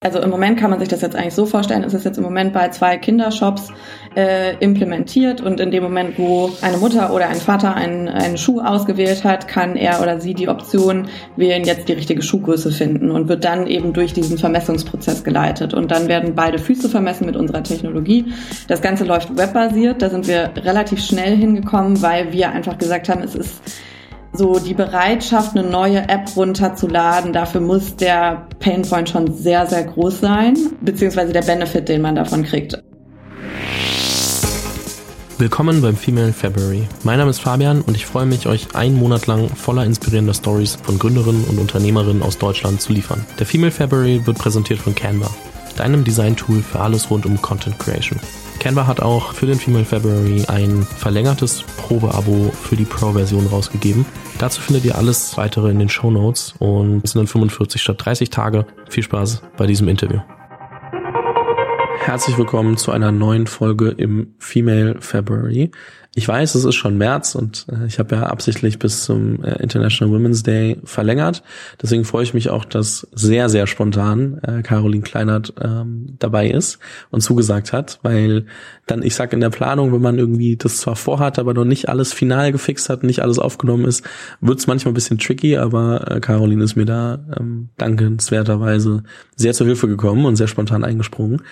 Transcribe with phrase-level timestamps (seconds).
[0.00, 2.22] Also im Moment kann man sich das jetzt eigentlich so vorstellen, es ist jetzt im
[2.22, 3.72] Moment bei zwei Kindershops
[4.14, 8.60] äh, implementiert und in dem Moment, wo eine Mutter oder ein Vater einen, einen Schuh
[8.60, 13.26] ausgewählt hat, kann er oder sie die Option wählen, jetzt die richtige Schuhgröße finden und
[13.26, 15.74] wird dann eben durch diesen Vermessungsprozess geleitet.
[15.74, 18.32] Und dann werden beide Füße vermessen mit unserer Technologie.
[18.68, 23.22] Das Ganze läuft webbasiert, da sind wir relativ schnell hingekommen, weil wir einfach gesagt haben,
[23.22, 23.60] es ist
[24.32, 30.20] so die Bereitschaft, eine neue App runterzuladen, dafür muss der Painpoint schon sehr, sehr groß
[30.20, 32.82] sein, beziehungsweise der Benefit, den man davon kriegt.
[35.38, 36.88] Willkommen beim Female February.
[37.04, 40.76] Mein Name ist Fabian und ich freue mich, euch einen Monat lang voller inspirierender Stories
[40.82, 43.24] von Gründerinnen und Unternehmerinnen aus Deutschland zu liefern.
[43.38, 45.30] Der Female February wird präsentiert von Canva,
[45.78, 48.18] deinem Design-Tool für alles rund um Content Creation.
[48.58, 54.04] Canva hat auch für den Female February ein verlängertes Probeabo für die Pro-Version rausgegeben.
[54.38, 58.04] Dazu findet ihr alles weitere in den Show Notes und es sind dann 45 statt
[58.04, 58.66] 30 Tage.
[58.88, 60.20] Viel Spaß bei diesem Interview.
[62.00, 65.70] Herzlich willkommen zu einer neuen Folge im Female February.
[66.14, 69.62] Ich weiß, es ist schon März und äh, ich habe ja absichtlich bis zum äh,
[69.62, 71.42] International Women's Day verlängert.
[71.80, 76.78] Deswegen freue ich mich auch, dass sehr, sehr spontan äh, Caroline Kleinert ähm, dabei ist
[77.10, 78.46] und zugesagt hat, weil
[78.86, 81.90] dann, ich sag in der Planung, wenn man irgendwie das zwar vorhat, aber noch nicht
[81.90, 84.02] alles final gefixt hat, nicht alles aufgenommen ist,
[84.40, 89.02] wird es manchmal ein bisschen tricky, aber äh, Caroline ist mir da ähm, dankenswerterweise
[89.36, 91.42] sehr zur Hilfe gekommen und sehr spontan eingesprungen.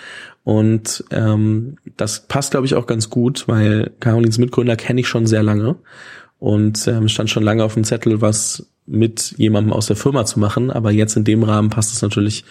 [0.47, 5.27] Und ähm, das passt, glaube ich, auch ganz gut, weil Carolins Mitgründer kenne ich schon
[5.27, 5.75] sehr lange
[6.39, 10.39] und ähm, stand schon lange auf dem Zettel, was mit jemandem aus der Firma zu
[10.39, 10.71] machen.
[10.71, 12.45] Aber jetzt in dem Rahmen passt es natürlich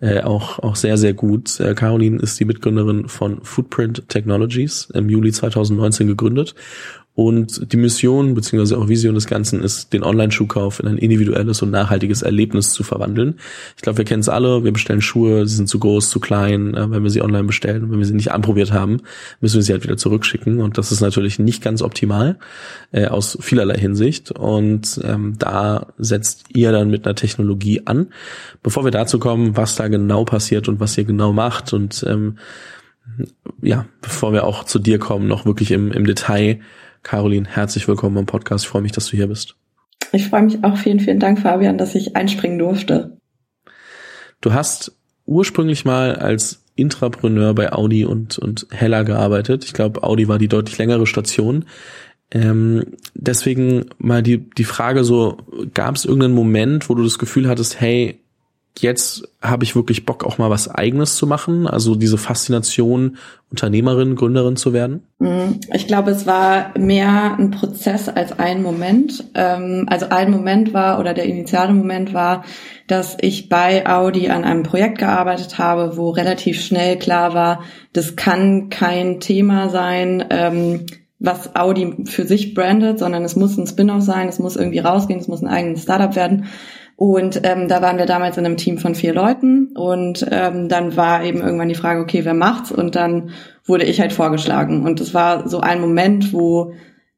[0.00, 1.60] äh, auch, auch sehr, sehr gut.
[1.60, 6.54] Äh, Caroline ist die Mitgründerin von Footprint Technologies, im Juli 2019 gegründet
[7.14, 11.70] und die Mission beziehungsweise auch Vision des Ganzen ist, den Online-Schuhkauf in ein individuelles und
[11.70, 13.38] nachhaltiges Erlebnis zu verwandeln.
[13.76, 14.64] Ich glaube, wir kennen es alle.
[14.64, 16.74] Wir bestellen Schuhe, sie sind zu groß, zu klein.
[16.74, 19.02] Äh, wenn wir sie online bestellen, wenn wir sie nicht anprobiert haben,
[19.42, 20.60] müssen wir sie halt wieder zurückschicken.
[20.60, 22.38] Und das ist natürlich nicht ganz optimal
[22.92, 24.30] äh, aus vielerlei Hinsicht.
[24.30, 28.06] Und ähm, da setzt ihr dann mit einer Technologie an.
[28.62, 32.38] Bevor wir dazu kommen, was da genau passiert und was ihr genau macht und ähm,
[33.60, 36.60] ja, bevor wir auch zu dir kommen, noch wirklich im, im Detail
[37.02, 38.64] Caroline, herzlich willkommen am Podcast.
[38.64, 39.56] Ich freue mich, dass du hier bist.
[40.12, 40.76] Ich freue mich auch.
[40.76, 43.16] Vielen, vielen Dank, Fabian, dass ich einspringen durfte.
[44.40, 44.92] Du hast
[45.26, 49.64] ursprünglich mal als Intrapreneur bei Audi und, und Hella gearbeitet.
[49.64, 51.66] Ich glaube, Audi war die deutlich längere Station.
[52.30, 55.38] Ähm, deswegen mal die, die Frage so,
[55.74, 58.21] gab es irgendeinen Moment, wo du das Gefühl hattest, hey,
[58.78, 61.66] jetzt habe ich wirklich Bock, auch mal was Eigenes zu machen.
[61.66, 63.16] Also diese Faszination,
[63.50, 65.02] Unternehmerin, Gründerin zu werden?
[65.18, 65.60] Mhm.
[65.72, 69.24] Ich glaube, es war mehr ein Prozess als ein Moment.
[69.34, 72.44] Ähm, also ein Moment war oder der initiale Moment war,
[72.86, 77.62] dass ich bei Audi an einem Projekt gearbeitet habe, wo relativ schnell klar war,
[77.92, 80.86] das kann kein Thema sein, ähm,
[81.18, 85.20] was Audi für sich brandet, sondern es muss ein Spin-off sein, es muss irgendwie rausgehen,
[85.20, 86.46] es muss ein eigenes Startup werden.
[87.02, 90.96] Und ähm, da waren wir damals in einem Team von vier Leuten und ähm, dann
[90.96, 92.70] war eben irgendwann die Frage, okay, wer macht's?
[92.70, 93.30] Und dann
[93.66, 94.86] wurde ich halt vorgeschlagen.
[94.86, 96.74] Und es war so ein Moment, wo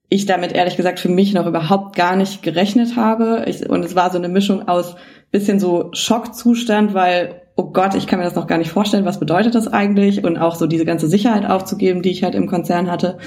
[0.09, 3.45] ich damit ehrlich gesagt für mich noch überhaupt gar nicht gerechnet habe.
[3.47, 4.97] Ich, und es war so eine Mischung aus
[5.31, 9.21] bisschen so Schockzustand, weil, oh Gott, ich kann mir das noch gar nicht vorstellen, was
[9.21, 10.25] bedeutet das eigentlich?
[10.25, 13.19] Und auch so diese ganze Sicherheit aufzugeben, die ich halt im Konzern hatte.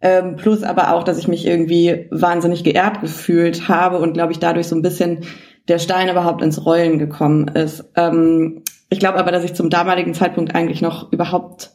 [0.00, 4.38] Ähm, plus aber auch, dass ich mich irgendwie wahnsinnig geehrt gefühlt habe und glaube ich
[4.38, 5.24] dadurch so ein bisschen
[5.68, 7.84] der Stein überhaupt ins Rollen gekommen ist.
[7.96, 11.72] Ähm, ich glaube aber, dass ich zum damaligen Zeitpunkt eigentlich noch überhaupt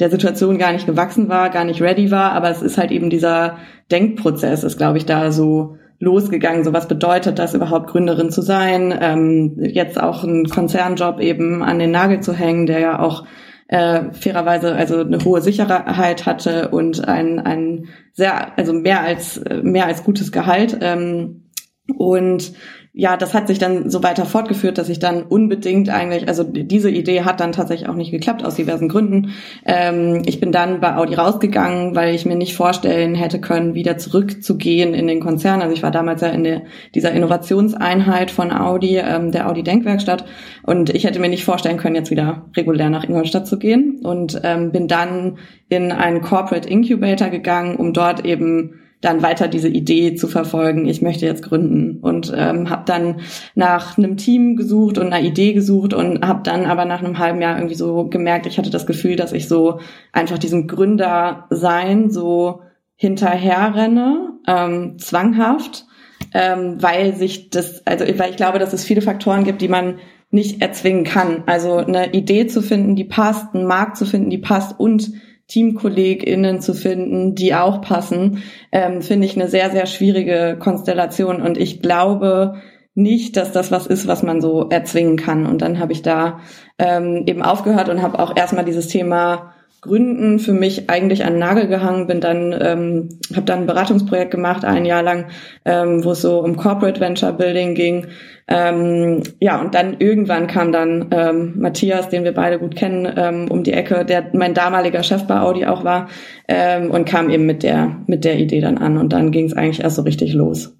[0.00, 3.10] der Situation gar nicht gewachsen war, gar nicht ready war, aber es ist halt eben
[3.10, 3.58] dieser
[3.90, 6.62] Denkprozess, ist, glaube ich, da so losgegangen.
[6.62, 8.96] So was bedeutet das überhaupt, Gründerin zu sein?
[9.00, 13.24] Ähm, jetzt auch einen Konzernjob eben an den Nagel zu hängen, der ja auch
[13.66, 19.86] äh, fairerweise also eine hohe Sicherheit hatte und ein, ein sehr, also mehr als mehr
[19.86, 20.78] als gutes Gehalt.
[20.80, 21.48] Ähm,
[21.96, 22.52] und
[23.00, 26.90] ja, das hat sich dann so weiter fortgeführt, dass ich dann unbedingt eigentlich, also diese
[26.90, 29.34] Idee hat dann tatsächlich auch nicht geklappt aus diversen Gründen.
[29.64, 33.98] Ähm, ich bin dann bei Audi rausgegangen, weil ich mir nicht vorstellen hätte können, wieder
[33.98, 35.62] zurückzugehen in den Konzern.
[35.62, 36.62] Also ich war damals ja in der,
[36.92, 40.24] dieser Innovationseinheit von Audi, ähm, der Audi Denkwerkstatt,
[40.64, 44.40] und ich hätte mir nicht vorstellen können, jetzt wieder regulär nach Ingolstadt zu gehen und
[44.42, 50.14] ähm, bin dann in einen Corporate Incubator gegangen, um dort eben dann weiter diese Idee
[50.14, 53.20] zu verfolgen, ich möchte jetzt gründen und ähm, habe dann
[53.54, 57.40] nach einem Team gesucht und einer Idee gesucht und habe dann aber nach einem halben
[57.40, 59.78] Jahr irgendwie so gemerkt, ich hatte das Gefühl, dass ich so
[60.12, 62.62] einfach diesem Gründer sein so
[62.96, 65.86] hinterherrenne, ähm, zwanghaft,
[66.34, 70.00] ähm, weil sich das, also weil ich glaube, dass es viele Faktoren gibt, die man
[70.30, 71.44] nicht erzwingen kann.
[71.46, 75.12] Also eine Idee zu finden, die passt, einen Markt zu finden, die passt und
[75.48, 81.42] TeamkollegInnen zu finden, die auch passen, ähm, finde ich eine sehr, sehr schwierige Konstellation.
[81.42, 82.56] Und ich glaube
[82.94, 85.46] nicht, dass das was ist, was man so erzwingen kann.
[85.46, 86.40] Und dann habe ich da
[86.78, 91.38] ähm, eben aufgehört und habe auch erstmal dieses Thema Gründen für mich eigentlich an den
[91.38, 95.26] Nagel gehangen, bin dann, ähm, habe dann ein Beratungsprojekt gemacht, ein Jahr lang,
[95.64, 98.06] ähm, wo es so um Corporate Venture Building ging.
[98.48, 103.50] Ähm, ja, und dann irgendwann kam dann ähm, Matthias, den wir beide gut kennen, ähm,
[103.50, 106.08] um die Ecke, der mein damaliger Chef bei Audi auch war,
[106.48, 108.98] ähm, und kam eben mit der, mit der Idee dann an.
[108.98, 110.74] Und dann ging es eigentlich erst so richtig los.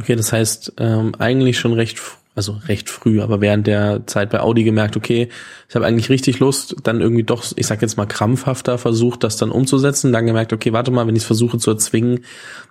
[0.00, 2.00] Okay, das heißt ähm, eigentlich schon recht
[2.38, 5.28] also recht früh, aber während der Zeit bei Audi gemerkt, okay,
[5.68, 9.36] ich habe eigentlich richtig Lust, dann irgendwie doch, ich sag jetzt mal krampfhafter versucht, das
[9.36, 12.20] dann umzusetzen, dann gemerkt, okay, warte mal, wenn ich es versuche zu erzwingen,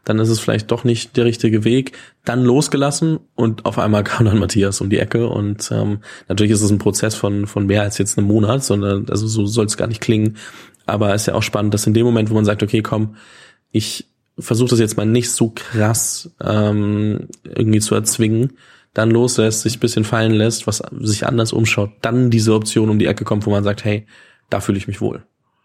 [0.06, 4.26] dann ist es vielleicht doch nicht der richtige Weg, dann losgelassen und auf einmal kam
[4.26, 6.00] dann Matthias um die Ecke und ähm,
[6.30, 9.46] natürlich ist es ein Prozess von von mehr als jetzt einem Monat, sondern also so
[9.46, 10.38] soll es gar nicht klingen,
[10.86, 13.18] aber es ist ja auch spannend, dass in dem Moment, wo man sagt, okay, komm,
[13.72, 14.06] ich
[14.40, 18.54] versuche das jetzt mal nicht so krass ähm, irgendwie zu erzwingen,
[18.98, 23.00] dann loslässt, sich ein bisschen fallen lässt, was sich anders umschaut, dann diese Option um
[23.00, 24.06] die Ecke kommt, wo man sagt, hey,
[24.50, 25.24] da fühle ich mich wohl.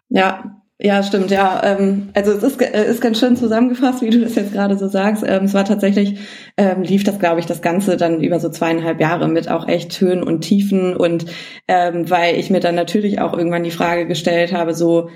[0.08, 1.60] Ja, ja, stimmt, ja.
[1.64, 4.88] Ähm, also es ist, äh, ist ganz schön zusammengefasst, wie du das jetzt gerade so
[4.88, 5.22] sagst.
[5.24, 6.18] Ähm, es war tatsächlich,
[6.56, 10.00] ähm, lief das, glaube ich, das Ganze dann über so zweieinhalb Jahre mit auch echt
[10.00, 11.26] Höhen und Tiefen und
[11.68, 15.08] ähm, weil ich mir dann natürlich auch irgendwann die Frage gestellt habe, so,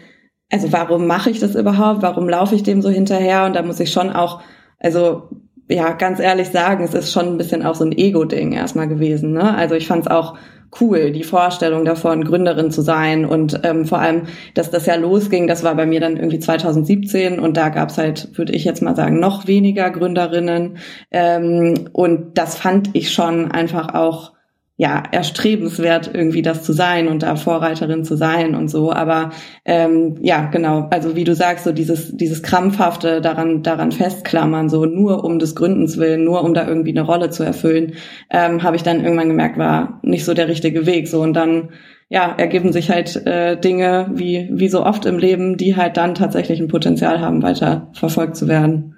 [0.53, 2.01] also warum mache ich das überhaupt?
[2.01, 3.45] Warum laufe ich dem so hinterher?
[3.45, 4.41] Und da muss ich schon auch,
[4.79, 5.31] also
[5.69, 9.33] ja, ganz ehrlich sagen, es ist schon ein bisschen auch so ein Ego-Ding erstmal gewesen.
[9.33, 9.55] Ne?
[9.55, 10.37] Also ich fand es auch
[10.81, 14.23] cool, die Vorstellung davon, Gründerin zu sein und ähm, vor allem,
[14.55, 18.37] dass das ja losging, das war bei mir dann irgendwie 2017 und da gab's halt,
[18.37, 20.79] würde ich jetzt mal sagen, noch weniger Gründerinnen
[21.11, 24.36] ähm, und das fand ich schon einfach auch
[24.79, 28.93] ja erstrebenswert irgendwie das zu sein und da Vorreiterin zu sein und so.
[28.93, 29.31] Aber
[29.65, 34.85] ähm, ja genau also wie du sagst so dieses dieses krampfhafte daran daran festklammern so
[34.85, 37.95] nur um des Gründens willen nur um da irgendwie eine Rolle zu erfüllen
[38.31, 41.23] ähm, habe ich dann irgendwann gemerkt war nicht so der richtige Weg so.
[41.23, 41.71] Und dann
[42.11, 46.15] ja ergeben sich halt äh, Dinge wie wie so oft im Leben die halt dann
[46.15, 48.96] tatsächlich ein Potenzial haben weiter verfolgt zu werden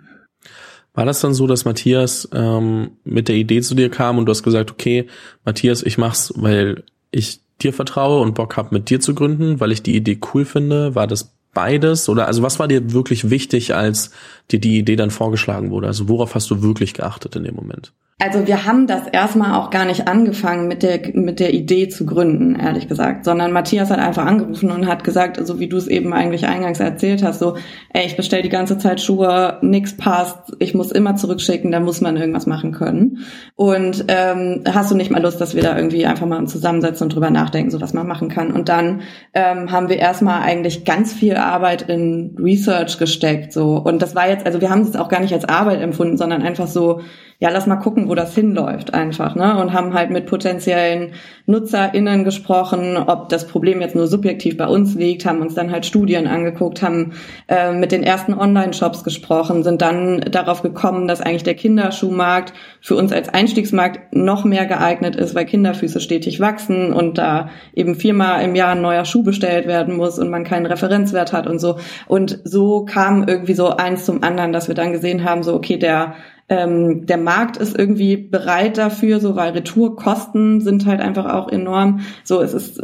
[0.99, 4.31] war das dann so, dass Matthias ähm, mit der Idee zu dir kam und du
[4.31, 5.07] hast gesagt, okay,
[5.45, 9.71] Matthias, ich mach's, weil ich dir vertraue und Bock hab, mit dir zu gründen, weil
[9.71, 10.97] ich die Idee cool finde?
[10.97, 12.09] War das beides?
[12.09, 14.11] Oder also was war dir wirklich wichtig, als
[14.51, 15.87] dir die Idee dann vorgeschlagen wurde?
[15.87, 17.93] Also worauf hast du wirklich geachtet in dem Moment?
[18.21, 22.05] Also wir haben das erstmal auch gar nicht angefangen mit der mit der Idee zu
[22.05, 25.87] gründen, ehrlich gesagt, sondern Matthias hat einfach angerufen und hat gesagt, so wie du es
[25.87, 27.57] eben eigentlich eingangs erzählt hast, so,
[27.93, 32.01] ey, ich bestell die ganze Zeit Schuhe, nix passt, ich muss immer zurückschicken, da muss
[32.01, 33.19] man irgendwas machen können.
[33.55, 37.15] Und ähm, hast du nicht mal Lust, dass wir da irgendwie einfach mal zusammensetzen und
[37.15, 38.51] drüber nachdenken, so was man machen kann?
[38.51, 43.77] Und dann ähm, haben wir erstmal eigentlich ganz viel Arbeit in Research gesteckt, so.
[43.77, 46.43] Und das war jetzt, also wir haben es auch gar nicht als Arbeit empfunden, sondern
[46.43, 47.01] einfach so
[47.41, 49.61] ja, lass mal gucken, wo das hinläuft einfach, ne?
[49.61, 51.13] Und haben halt mit potenziellen
[51.47, 55.87] NutzerInnen gesprochen, ob das Problem jetzt nur subjektiv bei uns liegt, haben uns dann halt
[55.87, 57.13] Studien angeguckt, haben
[57.47, 62.97] äh, mit den ersten Online-Shops gesprochen, sind dann darauf gekommen, dass eigentlich der Kinderschuhmarkt für
[62.97, 68.43] uns als Einstiegsmarkt noch mehr geeignet ist, weil Kinderfüße stetig wachsen und da eben viermal
[68.43, 71.79] im Jahr ein neuer Schuh bestellt werden muss und man keinen Referenzwert hat und so.
[72.09, 75.77] Und so kam irgendwie so eins zum anderen, dass wir dann gesehen haben, so okay,
[75.77, 76.15] der
[76.49, 82.01] ähm, der Markt ist irgendwie bereit dafür, so weil Retourkosten sind halt einfach auch enorm.
[82.25, 82.81] So, es ist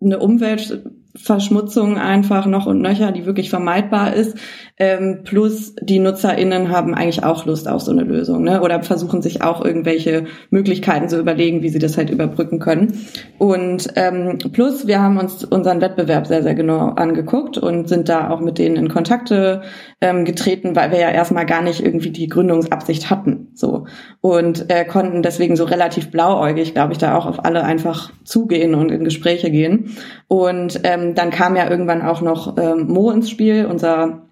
[0.00, 4.38] eine Umweltverschmutzung einfach noch und nöcher, die wirklich vermeidbar ist.
[4.80, 8.62] Ähm, plus die NutzerInnen haben eigentlich auch Lust auf so eine Lösung, ne?
[8.62, 12.98] Oder versuchen sich auch irgendwelche Möglichkeiten zu überlegen, wie sie das halt überbrücken können.
[13.36, 18.30] Und ähm, plus wir haben uns unseren Wettbewerb sehr, sehr genau angeguckt und sind da
[18.30, 19.60] auch mit denen in Kontakte
[20.00, 23.48] ähm, getreten, weil wir ja erstmal gar nicht irgendwie die Gründungsabsicht hatten.
[23.52, 23.84] So.
[24.22, 28.74] Und äh, konnten deswegen so relativ blauäugig, glaube ich, da auch auf alle einfach zugehen
[28.74, 29.94] und in Gespräche gehen.
[30.26, 34.29] Und ähm, dann kam ja irgendwann auch noch ähm, Mo ins Spiel, unser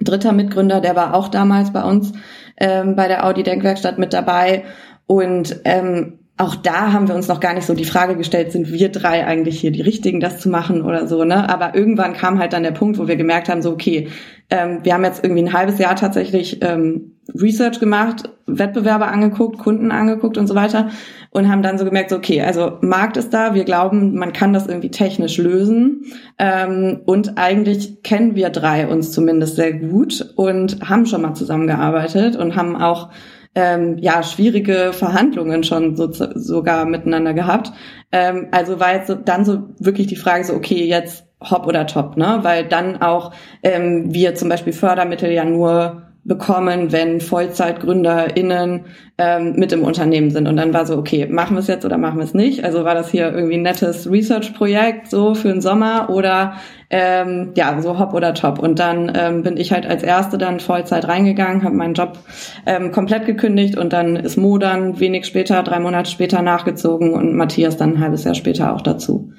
[0.00, 2.12] dritter Mitgründer, der war auch damals bei uns
[2.56, 4.64] ähm, bei der Audi Denkwerkstatt mit dabei.
[5.06, 8.72] Und ähm, auch da haben wir uns noch gar nicht so die Frage gestellt, sind
[8.72, 11.50] wir drei eigentlich hier die Richtigen, das zu machen oder so, ne?
[11.50, 14.08] Aber irgendwann kam halt dann der Punkt, wo wir gemerkt haben, so, okay,
[14.48, 19.90] ähm, wir haben jetzt irgendwie ein halbes Jahr tatsächlich ähm, Research gemacht, Wettbewerber angeguckt, Kunden
[19.92, 20.88] angeguckt und so weiter
[21.30, 24.52] und haben dann so gemerkt, so, okay, also Markt ist da, wir glauben, man kann
[24.52, 26.04] das irgendwie technisch lösen
[26.38, 32.36] ähm, und eigentlich kennen wir drei uns zumindest sehr gut und haben schon mal zusammengearbeitet
[32.36, 33.10] und haben auch
[33.54, 37.72] ähm, ja schwierige Verhandlungen schon so, sogar miteinander gehabt.
[38.12, 41.86] Ähm, also war jetzt so, dann so wirklich die Frage so, okay, jetzt Hop oder
[41.86, 42.40] Top, ne?
[42.42, 43.32] Weil dann auch
[43.62, 48.84] ähm, wir zum Beispiel Fördermittel ja nur bekommen, wenn VollzeitgründerInnen
[49.16, 50.46] ähm, mit im Unternehmen sind.
[50.46, 52.62] Und dann war so, okay, machen wir es jetzt oder machen wir es nicht?
[52.62, 56.54] Also war das hier irgendwie ein nettes Research-Projekt so für den Sommer oder
[56.90, 58.58] ähm, ja, so hopp oder top.
[58.58, 62.18] Und dann ähm, bin ich halt als Erste dann Vollzeit reingegangen, habe meinen Job
[62.66, 67.34] ähm, komplett gekündigt und dann ist Mo dann wenig später, drei Monate später nachgezogen und
[67.34, 69.32] Matthias dann ein halbes Jahr später auch dazu.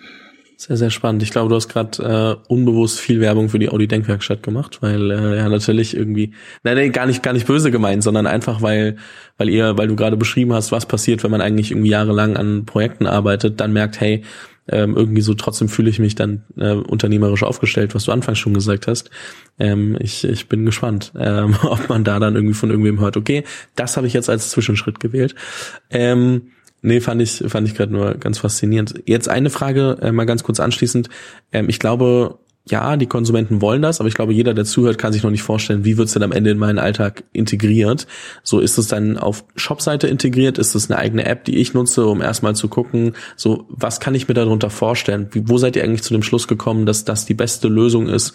[0.61, 1.23] Sehr, sehr spannend.
[1.23, 5.09] Ich glaube, du hast gerade äh, unbewusst viel Werbung für die Audi Denkwerkstatt gemacht, weil
[5.09, 8.97] äh, ja natürlich irgendwie, nein, nein, gar nicht, gar nicht böse gemeint, sondern einfach, weil,
[9.37, 12.67] weil ihr, weil du gerade beschrieben hast, was passiert, wenn man eigentlich irgendwie jahrelang an
[12.67, 14.23] Projekten arbeitet, dann merkt, hey,
[14.67, 18.53] ähm, irgendwie so trotzdem fühle ich mich dann äh, unternehmerisch aufgestellt, was du anfangs schon
[18.53, 19.09] gesagt hast.
[19.57, 23.45] Ähm, ich, ich bin gespannt, ähm, ob man da dann irgendwie von irgendwem hört, okay,
[23.75, 25.33] das habe ich jetzt als Zwischenschritt gewählt.
[25.89, 29.03] Ähm, Nee, fand ich, fand ich gerade nur ganz faszinierend.
[29.05, 31.09] Jetzt eine Frage, äh, mal ganz kurz anschließend.
[31.51, 35.13] Ähm, ich glaube, ja, die Konsumenten wollen das, aber ich glaube, jeder, der zuhört, kann
[35.13, 38.05] sich noch nicht vorstellen, wie wird's denn am Ende in meinen Alltag integriert.
[38.43, 42.05] So ist es dann auf Shopseite integriert, ist es eine eigene App, die ich nutze,
[42.05, 45.27] um erstmal zu gucken, so was kann ich mir darunter vorstellen?
[45.31, 48.33] Wie, wo seid ihr eigentlich zu dem Schluss gekommen, dass das die beste Lösung ist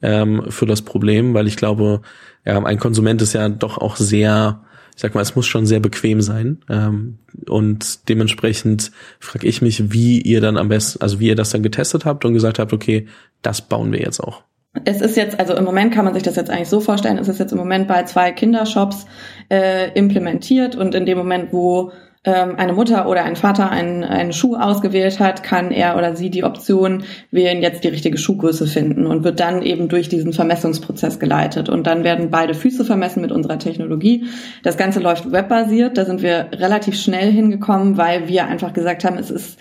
[0.00, 1.34] ähm, für das Problem?
[1.34, 2.00] Weil ich glaube,
[2.46, 4.62] ja, ein Konsument ist ja doch auch sehr
[4.96, 6.58] ich sag mal, es muss schon sehr bequem sein.
[6.70, 11.50] Ähm, und dementsprechend frage ich mich, wie ihr dann am besten, also wie ihr das
[11.50, 13.06] dann getestet habt und gesagt habt, okay,
[13.42, 14.42] das bauen wir jetzt auch.
[14.84, 17.28] Es ist jetzt, also im Moment kann man sich das jetzt eigentlich so vorstellen, es
[17.28, 19.06] ist jetzt im Moment bei zwei Kindershops
[19.50, 21.92] äh, implementiert und in dem Moment, wo
[22.30, 26.42] eine Mutter oder ein Vater einen, einen Schuh ausgewählt hat, kann er oder sie die
[26.42, 31.68] Option wählen, jetzt die richtige Schuhgröße finden und wird dann eben durch diesen Vermessungsprozess geleitet.
[31.68, 34.24] Und dann werden beide Füße vermessen mit unserer Technologie.
[34.64, 35.96] Das Ganze läuft webbasiert.
[35.98, 39.58] Da sind wir relativ schnell hingekommen, weil wir einfach gesagt haben, es ist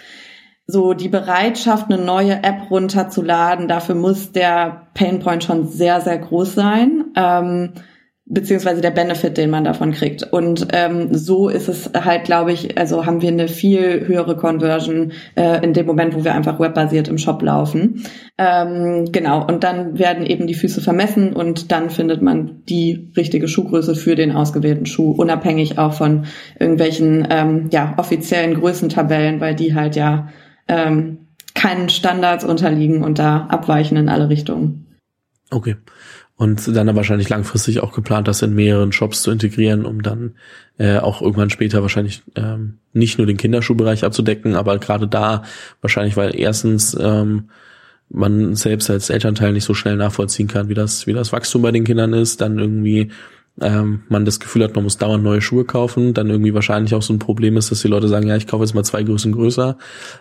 [0.67, 3.67] so die Bereitschaft, eine neue App runterzuladen.
[3.67, 7.05] Dafür muss der Painpoint schon sehr, sehr groß sein.
[7.15, 7.73] Ähm,
[8.27, 10.23] beziehungsweise der Benefit, den man davon kriegt.
[10.23, 15.11] Und ähm, so ist es halt, glaube ich, also haben wir eine viel höhere Conversion
[15.35, 18.03] äh, in dem Moment, wo wir einfach webbasiert im Shop laufen.
[18.39, 23.47] Ähm, genau, und dann werden eben die Füße vermessen und dann findet man die richtige
[23.47, 26.25] Schuhgröße für den ausgewählten Schuh, unabhängig auch von
[26.59, 30.29] irgendwelchen ähm, ja, offiziellen Größentabellen, weil die halt ja
[30.67, 34.97] ähm, keinen Standards unterliegen und da abweichen in alle Richtungen.
[35.51, 35.75] Okay
[36.37, 40.35] und dann wahrscheinlich langfristig auch geplant, das in mehreren Shops zu integrieren, um dann
[40.77, 45.43] äh, auch irgendwann später wahrscheinlich ähm, nicht nur den Kinderschuhbereich abzudecken, aber gerade da
[45.81, 47.49] wahrscheinlich, weil erstens ähm,
[48.09, 51.71] man selbst als Elternteil nicht so schnell nachvollziehen kann, wie das, wie das Wachstum bei
[51.71, 53.11] den Kindern ist, dann irgendwie
[53.61, 57.01] ähm, man das Gefühl hat, man muss dauernd neue Schuhe kaufen, dann irgendwie wahrscheinlich auch
[57.01, 59.31] so ein Problem ist, dass die Leute sagen, ja, ich kaufe jetzt mal zwei Größen
[59.31, 59.77] größer,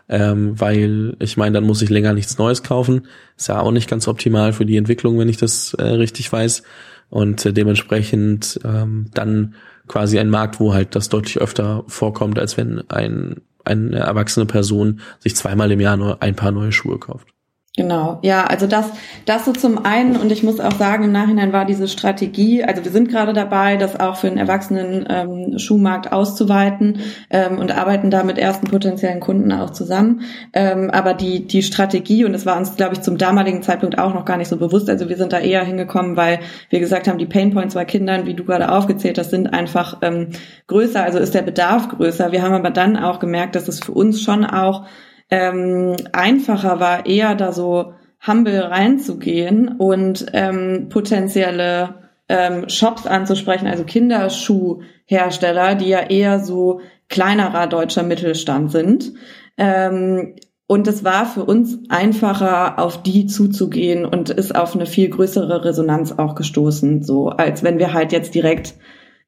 [0.09, 3.09] ähm, weil ich meine, dann muss ich länger nichts Neues kaufen.
[3.37, 6.63] Ist ja auch nicht ganz optimal für die Entwicklung, wenn ich das äh, richtig weiß.
[7.11, 9.55] Und äh, dementsprechend ähm, dann
[9.89, 15.01] quasi ein Markt, wo halt das deutlich öfter vorkommt, als wenn ein, eine erwachsene Person
[15.19, 17.34] sich zweimal im Jahr nur ein paar neue Schuhe kauft.
[17.77, 18.89] Genau, ja, also das,
[19.25, 22.85] das so zum einen und ich muss auch sagen, im Nachhinein war diese Strategie, also
[22.85, 27.01] wir sind gerade dabei, das auch für den erwachsenen ähm, Schuhmarkt auszuweiten
[27.31, 30.21] ähm, und arbeiten da mit ersten potenziellen Kunden auch zusammen.
[30.53, 34.15] Ähm, aber die, die Strategie, und das war uns, glaube ich, zum damaligen Zeitpunkt auch
[34.15, 36.39] noch gar nicht so bewusst, also wir sind da eher hingekommen, weil
[36.71, 40.29] wir gesagt haben, die Painpoints bei Kindern, wie du gerade aufgezählt hast, sind einfach ähm,
[40.69, 42.31] größer, also ist der Bedarf größer.
[42.31, 44.87] Wir haben aber dann auch gemerkt, dass es für uns schon auch
[45.35, 51.97] ähm, einfacher war, eher da so humble reinzugehen und ähm, potenzielle
[52.29, 59.13] ähm, Shops anzusprechen, also Kinderschuhhersteller, die ja eher so kleinerer deutscher Mittelstand sind.
[59.59, 60.37] Ähm,
[60.69, 65.65] und es war für uns einfacher, auf die zuzugehen und ist auf eine viel größere
[65.65, 68.75] Resonanz auch gestoßen, so als wenn wir halt jetzt direkt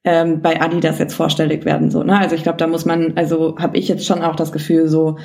[0.05, 1.91] ähm, bei Adidas jetzt vorstellig werden.
[1.91, 2.17] So, ne?
[2.17, 5.19] Also ich glaube, da muss man, also habe ich jetzt schon auch das Gefühl, so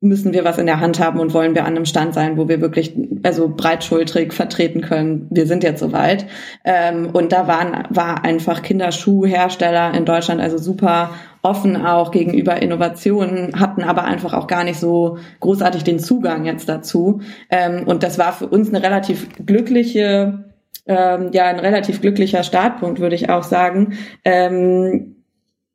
[0.00, 2.48] müssen wir was in der Hand haben und wollen wir an einem Stand sein, wo
[2.48, 5.26] wir wirklich also breitschultrig vertreten können.
[5.30, 6.26] Wir sind jetzt soweit.
[6.64, 11.10] Ähm, und da waren war einfach Kinderschuhhersteller in Deutschland also super
[11.42, 16.68] offen auch gegenüber Innovationen, hatten aber einfach auch gar nicht so großartig den Zugang jetzt
[16.68, 17.20] dazu.
[17.50, 20.44] Ähm, und das war für uns eine relativ glückliche,
[20.86, 23.96] ähm, ja, ein relativ glücklicher Startpunkt, würde ich auch sagen.
[24.24, 25.16] Ähm,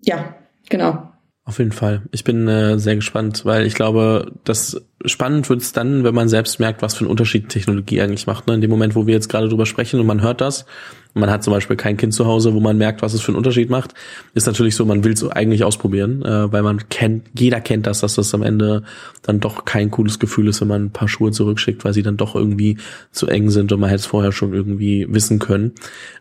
[0.02, 0.36] ja,
[0.70, 1.11] genau.
[1.52, 2.04] Auf jeden Fall.
[2.12, 6.30] Ich bin äh, sehr gespannt, weil ich glaube, dass spannend wird es dann, wenn man
[6.30, 8.48] selbst merkt, was für einen Unterschied Technologie eigentlich macht.
[8.48, 8.56] Ne?
[8.56, 10.66] In dem Moment, wo wir jetzt gerade drüber sprechen und man hört das,
[11.14, 13.38] man hat zum Beispiel kein Kind zu Hause, wo man merkt, was es für einen
[13.38, 13.94] Unterschied macht,
[14.34, 18.00] ist natürlich so, man will es eigentlich ausprobieren, äh, weil man kennt, jeder kennt das,
[18.00, 18.84] dass das am Ende
[19.22, 22.18] dann doch kein cooles Gefühl ist, wenn man ein paar Schuhe zurückschickt, weil sie dann
[22.18, 22.78] doch irgendwie
[23.12, 25.74] zu eng sind und man hätte es vorher schon irgendwie wissen können.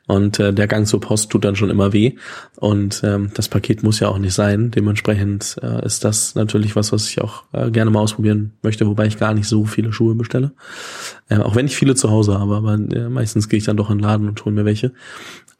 [0.07, 2.15] Und äh, der Gang zur Post tut dann schon immer weh.
[2.57, 4.73] Und ähm, das Paket muss ja auch nicht sein.
[4.73, 9.07] Dementsprechend äh, ist das natürlich was, was ich auch äh, gerne mal ausprobieren möchte, wobei
[9.07, 10.53] ich gar nicht so viele Schuhe bestelle.
[11.29, 13.91] Äh, auch wenn ich viele zu Hause habe, aber äh, meistens gehe ich dann doch
[13.91, 14.93] in den Laden und hole mir welche.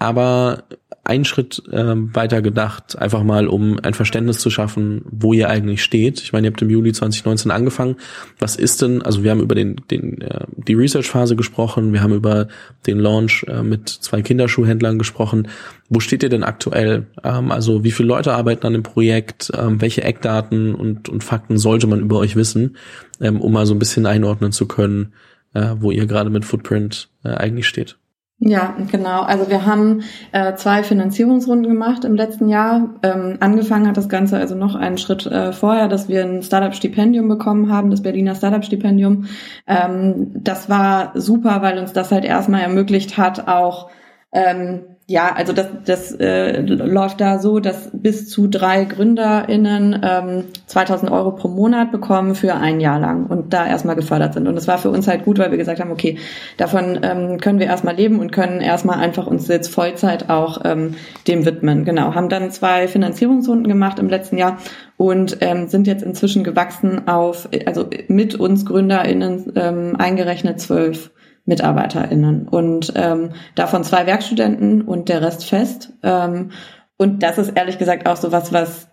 [0.01, 0.65] Aber
[1.05, 5.83] einen Schritt äh, weiter gedacht, einfach mal um ein Verständnis zu schaffen, wo ihr eigentlich
[5.83, 6.21] steht.
[6.21, 7.97] Ich meine, ihr habt im Juli 2019 angefangen.
[8.39, 12.15] Was ist denn, also wir haben über den, den äh, die Research-Phase gesprochen, wir haben
[12.15, 12.49] über
[12.87, 15.49] den Launch äh, mit zwei Kinderschuhhändlern gesprochen.
[15.89, 17.07] Wo steht ihr denn aktuell?
[17.23, 19.53] Ähm, also wie viele Leute arbeiten an dem Projekt?
[19.55, 22.77] Ähm, welche Eckdaten und, und Fakten sollte man über euch wissen,
[23.21, 25.13] ähm, um mal so ein bisschen einordnen zu können,
[25.53, 28.00] äh, wo ihr gerade mit Footprint äh, eigentlich steht?
[28.43, 29.21] Ja, genau.
[29.21, 32.95] Also wir haben äh, zwei Finanzierungsrunden gemacht im letzten Jahr.
[33.03, 37.29] Ähm, angefangen hat das Ganze also noch einen Schritt äh, vorher, dass wir ein Startup-Stipendium
[37.29, 39.27] bekommen haben, das Berliner Startup-Stipendium.
[39.67, 43.91] Ähm, das war super, weil uns das halt erstmal ermöglicht hat, auch
[44.33, 50.45] ähm, ja, also das, das äh, läuft da so, dass bis zu drei GründerInnen ähm,
[50.67, 54.47] 2000 Euro pro Monat bekommen für ein Jahr lang und da erstmal gefördert sind.
[54.47, 56.19] Und das war für uns halt gut, weil wir gesagt haben, okay,
[56.59, 60.95] davon ähm, können wir erstmal leben und können erstmal einfach uns jetzt Vollzeit auch ähm,
[61.27, 61.85] dem widmen.
[61.85, 64.59] Genau, haben dann zwei Finanzierungsrunden gemacht im letzten Jahr
[64.97, 71.11] und ähm, sind jetzt inzwischen gewachsen auf, also mit uns GründerInnen ähm, eingerechnet zwölf
[71.51, 75.93] MitarbeiterInnen und ähm, davon zwei Werkstudenten und der Rest fest.
[76.03, 76.53] Ähm,
[76.97, 78.89] und das ist ehrlich gesagt auch so was, was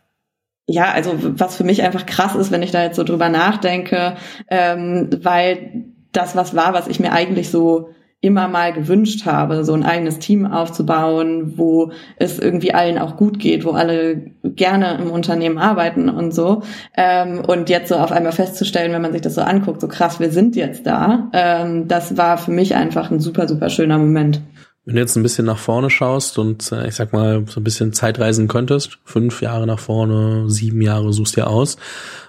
[0.69, 4.17] ja, also was für mich einfach krass ist, wenn ich da jetzt so drüber nachdenke,
[4.49, 9.73] ähm, weil das was war, was ich mir eigentlich so immer mal gewünscht habe, so
[9.73, 15.11] ein eigenes Team aufzubauen, wo es irgendwie allen auch gut geht, wo alle gerne im
[15.11, 16.63] Unternehmen arbeiten und so.
[16.95, 20.19] Ähm, und jetzt so auf einmal festzustellen, wenn man sich das so anguckt, so krass,
[20.19, 24.41] wir sind jetzt da, ähm, das war für mich einfach ein super, super schöner Moment.
[24.87, 27.63] Wenn du jetzt ein bisschen nach vorne schaust und äh, ich sag mal so ein
[27.65, 31.75] bisschen Zeitreisen könntest, fünf Jahre nach vorne, sieben Jahre suchst du aus,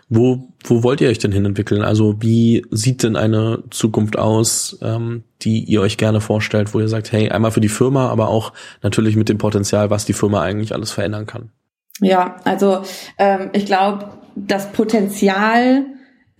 [0.08, 1.82] wo, wo wollt ihr euch denn hin entwickeln?
[1.82, 6.88] Also wie sieht denn eine Zukunft aus, ähm, die ihr euch gerne vorstellt, wo ihr
[6.88, 10.42] sagt, hey, einmal für die Firma, aber auch natürlich mit dem Potenzial, was die Firma
[10.42, 11.52] eigentlich alles verändern kann?
[12.00, 12.82] Ja, also
[13.18, 15.86] ähm, ich glaube, das Potenzial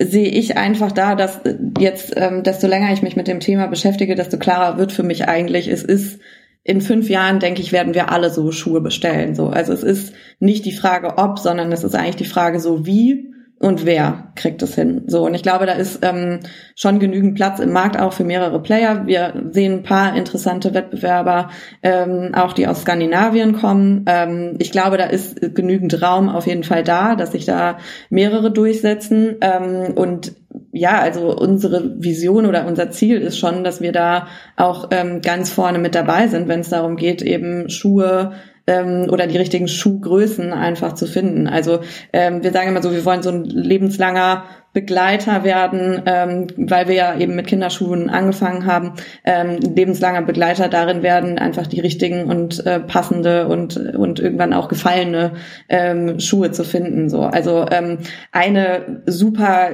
[0.00, 1.40] sehe ich einfach da, dass
[1.78, 5.28] jetzt, ähm, desto länger ich mich mit dem Thema beschäftige, desto klarer wird für mich
[5.28, 6.20] eigentlich, es ist
[6.62, 9.34] in fünf Jahren, denke ich, werden wir alle so Schuhe bestellen.
[9.34, 12.86] So, also es ist nicht die Frage ob, sondern es ist eigentlich die Frage so
[12.86, 15.04] wie und wer kriegt es hin.
[15.08, 16.40] So und ich glaube, da ist ähm,
[16.76, 19.06] schon genügend Platz im Markt auch für mehrere Player.
[19.06, 21.50] Wir sehen ein paar interessante Wettbewerber,
[21.82, 24.04] ähm, auch die aus Skandinavien kommen.
[24.06, 27.78] Ähm, ich glaube, da ist genügend Raum auf jeden Fall da, dass sich da
[28.10, 29.36] mehrere durchsetzen.
[29.40, 30.34] Ähm, und
[30.72, 35.50] ja, also unsere Vision oder unser Ziel ist schon, dass wir da auch ähm, ganz
[35.50, 38.32] vorne mit dabei sind, wenn es darum geht, eben Schuhe
[38.68, 41.48] ähm, oder die richtigen Schuhgrößen einfach zu finden.
[41.48, 41.80] Also
[42.12, 46.94] ähm, wir sagen immer so, wir wollen so ein lebenslanger Begleiter werden, ähm, weil wir
[46.94, 48.92] ja eben mit Kinderschuhen angefangen haben,
[49.24, 54.68] ähm, lebenslanger Begleiter darin werden, einfach die richtigen und äh, passende und und irgendwann auch
[54.68, 55.32] gefallene
[55.70, 57.08] ähm, Schuhe zu finden.
[57.08, 57.98] So, also ähm,
[58.30, 59.70] eine super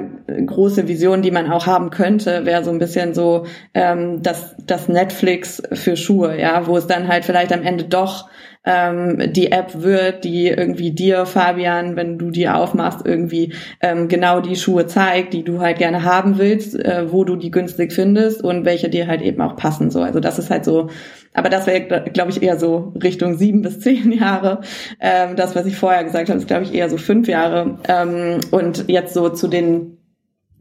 [0.46, 4.88] große Vision, die man auch haben könnte, wäre so ein bisschen so ähm, das das
[4.88, 8.30] Netflix für Schuhe, ja, wo es dann halt vielleicht am Ende doch
[8.64, 14.40] ähm, die App wird, die irgendwie dir, Fabian, wenn du die aufmachst, irgendwie ähm, genau
[14.40, 18.42] die Schuhe zeigt, die du halt gerne haben willst, äh, wo du die günstig findest
[18.42, 19.90] und welche dir halt eben auch passen.
[19.90, 20.88] So, also das ist halt so.
[21.36, 24.60] Aber das wäre, glaube ich, eher so Richtung sieben bis zehn Jahre.
[25.00, 27.78] Ähm, das, was ich vorher gesagt habe, ist, glaube ich, eher so fünf Jahre.
[27.88, 29.93] Ähm, und jetzt so zu den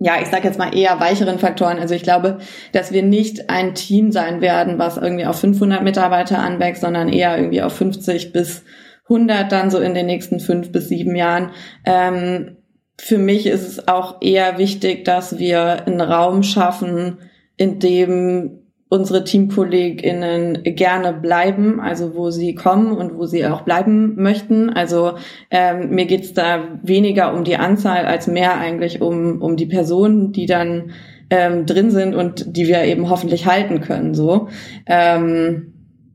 [0.03, 1.79] ja, ich sage jetzt mal eher weicheren Faktoren.
[1.79, 2.39] Also ich glaube,
[2.73, 7.37] dass wir nicht ein Team sein werden, was irgendwie auf 500 Mitarbeiter anwächst, sondern eher
[7.37, 8.65] irgendwie auf 50 bis
[9.05, 11.51] 100 dann so in den nächsten fünf bis sieben Jahren.
[11.85, 12.57] Ähm,
[12.99, 17.19] für mich ist es auch eher wichtig, dass wir einen Raum schaffen,
[17.55, 18.62] in dem
[18.93, 24.69] unsere TeamkollegInnen gerne bleiben, also wo sie kommen und wo sie auch bleiben möchten.
[24.69, 25.13] Also
[25.49, 30.31] ähm, mir geht's da weniger um die Anzahl als mehr eigentlich um, um die Personen,
[30.31, 30.91] die dann
[31.31, 34.13] ähm, drin sind und die wir eben hoffentlich halten können.
[34.13, 34.49] So
[34.85, 35.73] ähm,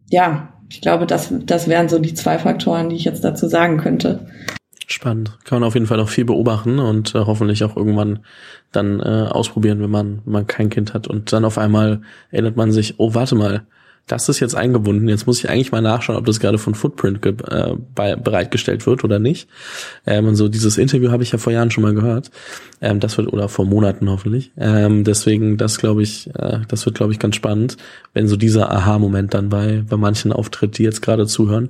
[0.08, 3.78] ja, ich glaube, das, das wären so die zwei Faktoren, die ich jetzt dazu sagen
[3.78, 4.28] könnte.
[4.90, 5.36] Spannend.
[5.44, 8.20] Kann man auf jeden Fall noch viel beobachten und äh, hoffentlich auch irgendwann
[8.72, 11.06] dann äh, ausprobieren, wenn man, wenn man kein Kind hat.
[11.06, 13.66] Und dann auf einmal erinnert man sich, oh, warte mal,
[14.06, 15.06] das ist jetzt eingebunden.
[15.06, 19.18] Jetzt muss ich eigentlich mal nachschauen, ob das gerade von Footprint äh, bereitgestellt wird oder
[19.18, 19.50] nicht.
[20.06, 22.30] Ähm, und so dieses Interview habe ich ja vor Jahren schon mal gehört.
[22.80, 24.52] Ähm, das wird oder vor Monaten hoffentlich.
[24.56, 27.76] Ähm, deswegen, das glaube ich, äh, das wird glaube ich ganz spannend,
[28.14, 31.68] wenn so dieser Aha-Moment dann bei bei manchen auftritt, die jetzt gerade zuhören.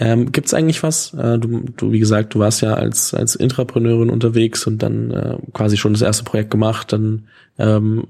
[0.00, 1.12] Ähm, Gibt es eigentlich was?
[1.14, 5.38] Äh, du, du, wie gesagt, du warst ja als als Intrapreneurin unterwegs und dann äh,
[5.52, 8.06] quasi schon das erste Projekt gemacht, dann ähm,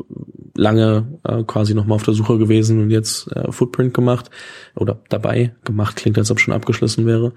[0.55, 4.31] lange äh, quasi nochmal auf der Suche gewesen und jetzt äh, Footprint gemacht
[4.77, 7.33] oder dabei gemacht, klingt als ob schon abgeschlossen wäre.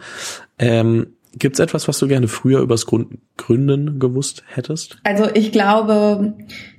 [0.59, 4.97] Ähm, Gibt es etwas, was du gerne früher übers Gründen gewusst hättest?
[5.05, 6.33] Also ich glaube,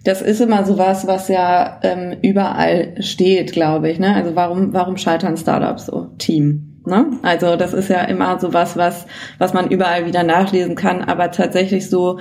[0.04, 3.98] das ist immer sowas, was ja ähm, überall steht, glaube ich.
[3.98, 4.14] Ne?
[4.14, 6.10] Also warum, warum scheitern Startups so?
[6.18, 6.71] Team.
[6.84, 7.06] Ne?
[7.22, 9.06] Also das ist ja immer so was, was,
[9.38, 12.18] was man überall wieder nachlesen kann, aber tatsächlich so,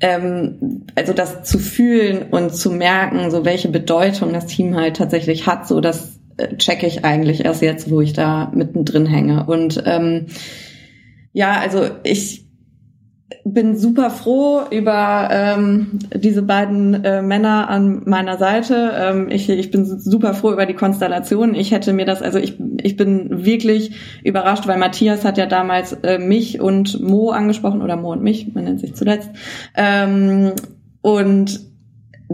[0.00, 5.46] ähm, also das zu fühlen und zu merken, so welche Bedeutung das Team halt tatsächlich
[5.46, 9.46] hat, so das äh, checke ich eigentlich erst jetzt, wo ich da mittendrin hänge.
[9.46, 10.26] Und ähm,
[11.32, 12.41] ja, also ich
[13.44, 18.92] bin super froh über ähm, diese beiden äh, Männer an meiner Seite.
[18.94, 21.54] Ähm, ich, ich bin super froh über die Konstellation.
[21.54, 23.92] Ich hätte mir das, also ich, ich bin wirklich
[24.24, 28.54] überrascht, weil Matthias hat ja damals äh, mich und Mo angesprochen, oder Mo und mich,
[28.54, 29.30] man nennt sich zuletzt.
[29.76, 30.52] Ähm,
[31.00, 31.71] und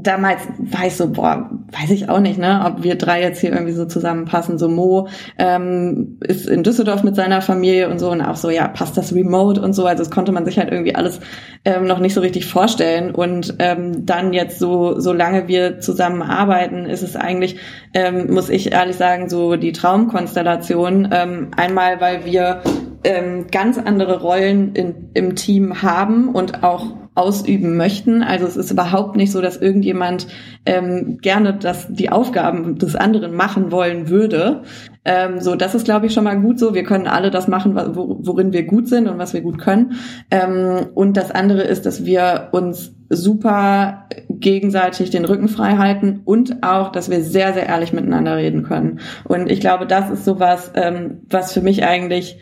[0.03, 3.53] damals war ich so, boah, weiß ich auch nicht, ne, ob wir drei jetzt hier
[3.53, 4.59] irgendwie so zusammenpassen.
[4.59, 5.09] So Mo
[5.39, 9.15] ähm, ist in Düsseldorf mit seiner Familie und so und auch so, ja, passt das
[9.15, 9.87] remote und so.
[9.87, 11.21] Also das konnte man sich halt irgendwie alles
[11.65, 13.15] ähm, noch nicht so richtig vorstellen.
[13.15, 17.57] Und ähm, dann jetzt so, solange wir zusammen arbeiten, ist es eigentlich,
[17.95, 21.09] ähm, muss ich ehrlich sagen, so die Traumkonstellation.
[21.13, 22.63] Ähm, einmal, weil wir
[23.05, 26.87] ähm, ganz andere Rollen in, im Team haben und auch
[27.19, 28.23] ausüben möchten.
[28.23, 30.29] Also es ist überhaupt nicht so, dass irgendjemand
[30.65, 34.63] ähm, gerne das, die Aufgaben des anderen machen wollen würde.
[35.05, 36.75] Ähm, so, das ist, glaube ich, schon mal gut so.
[36.75, 39.95] Wir können alle das machen, worin wir gut sind und was wir gut können.
[40.31, 46.63] Ähm, und das andere ist, dass wir uns super gegenseitig den Rücken frei halten und
[46.63, 49.01] auch, dass wir sehr, sehr ehrlich miteinander reden können.
[49.25, 52.39] Und ich glaube, das ist sowas, ähm, was für mich eigentlich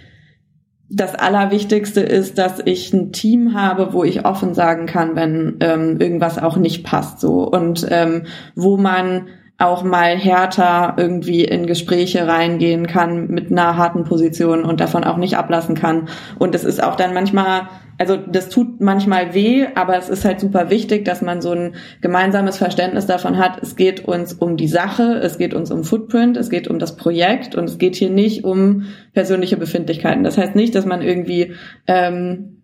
[0.88, 6.00] das Allerwichtigste ist, dass ich ein Team habe, wo ich offen sagen kann, wenn ähm,
[6.00, 8.22] irgendwas auch nicht passt, so und ähm,
[8.54, 9.26] wo man
[9.58, 15.16] auch mal härter irgendwie in Gespräche reingehen kann mit einer harten Position und davon auch
[15.16, 16.08] nicht ablassen kann.
[16.38, 17.62] Und es ist auch dann manchmal
[17.98, 21.76] also das tut manchmal weh, aber es ist halt super wichtig, dass man so ein
[22.02, 26.36] gemeinsames Verständnis davon hat, es geht uns um die Sache, es geht uns um Footprint,
[26.36, 30.24] es geht um das Projekt und es geht hier nicht um persönliche Befindlichkeiten.
[30.24, 31.54] Das heißt nicht, dass man irgendwie
[31.86, 32.62] ähm,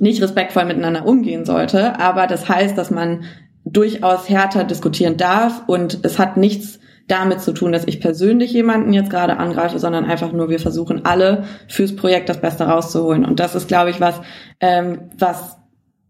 [0.00, 3.24] nicht respektvoll miteinander umgehen sollte, aber das heißt, dass man
[3.64, 8.92] durchaus härter diskutieren darf und es hat nichts damit zu tun, dass ich persönlich jemanden
[8.92, 13.24] jetzt gerade angreife, sondern einfach nur, wir versuchen alle fürs Projekt das Beste rauszuholen.
[13.24, 14.20] Und das ist, glaube ich, was,
[14.60, 15.58] ähm, was,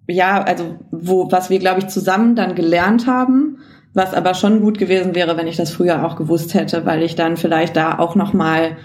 [0.07, 3.59] ja, also wo, was wir, glaube ich, zusammen dann gelernt haben,
[3.93, 7.17] was aber schon gut gewesen wäre, wenn ich das früher auch gewusst hätte, weil ich
[7.17, 8.77] dann vielleicht da auch noch mal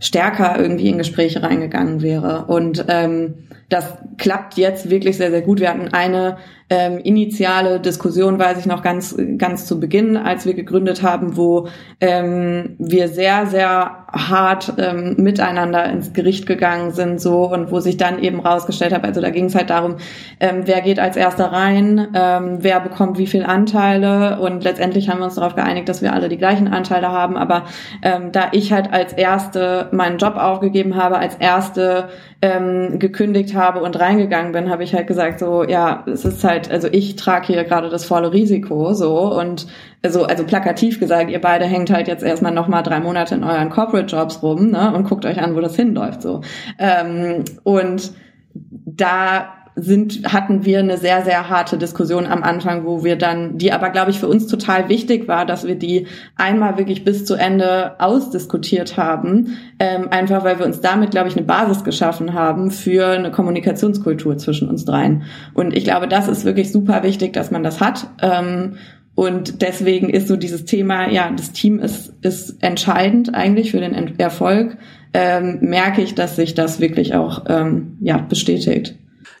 [0.00, 2.44] stärker irgendwie in Gespräche reingegangen wäre.
[2.46, 5.60] Und ähm, das klappt jetzt wirklich sehr, sehr gut.
[5.60, 6.36] Wir hatten eine
[6.70, 11.68] ähm, initiale Diskussion, weiß ich noch ganz, ganz zu Beginn, als wir gegründet haben, wo
[12.00, 17.96] ähm, wir sehr, sehr hart ähm, miteinander ins Gericht gegangen sind so und wo sich
[17.96, 19.96] dann eben rausgestellt hat, also da ging es halt darum,
[20.40, 25.18] ähm, wer geht als erster rein, ähm, wer bekommt wie viel Anteile und letztendlich haben
[25.18, 27.64] wir uns darauf geeinigt, dass wir alle die gleichen Anteile haben, aber
[28.02, 32.08] ähm, da ich halt als erste meinen Job aufgegeben habe, als erste
[32.44, 36.70] ähm, gekündigt habe und reingegangen bin, habe ich halt gesagt so, ja, es ist halt,
[36.70, 39.66] also ich trage hier gerade das volle Risiko so und
[40.02, 43.70] also, also plakativ gesagt, ihr beide hängt halt jetzt erstmal nochmal drei Monate in euren
[43.70, 46.42] Corporate Jobs rum ne, und guckt euch an, wo das hinläuft so.
[46.78, 48.12] Ähm, und
[48.52, 53.72] da sind, hatten wir eine sehr, sehr harte Diskussion am Anfang, wo wir dann, die
[53.72, 56.06] aber, glaube ich, für uns total wichtig war, dass wir die
[56.36, 61.36] einmal wirklich bis zu Ende ausdiskutiert haben, ähm, einfach weil wir uns damit, glaube ich,
[61.36, 65.24] eine Basis geschaffen haben für eine Kommunikationskultur zwischen uns dreien.
[65.54, 68.06] Und ich glaube, das ist wirklich super wichtig, dass man das hat.
[68.22, 68.76] Ähm,
[69.16, 74.18] und deswegen ist so dieses Thema, ja, das Team ist, ist entscheidend eigentlich für den
[74.18, 74.76] Erfolg.
[75.12, 78.96] Ähm, merke ich, dass sich das wirklich auch ähm, ja, bestätigt.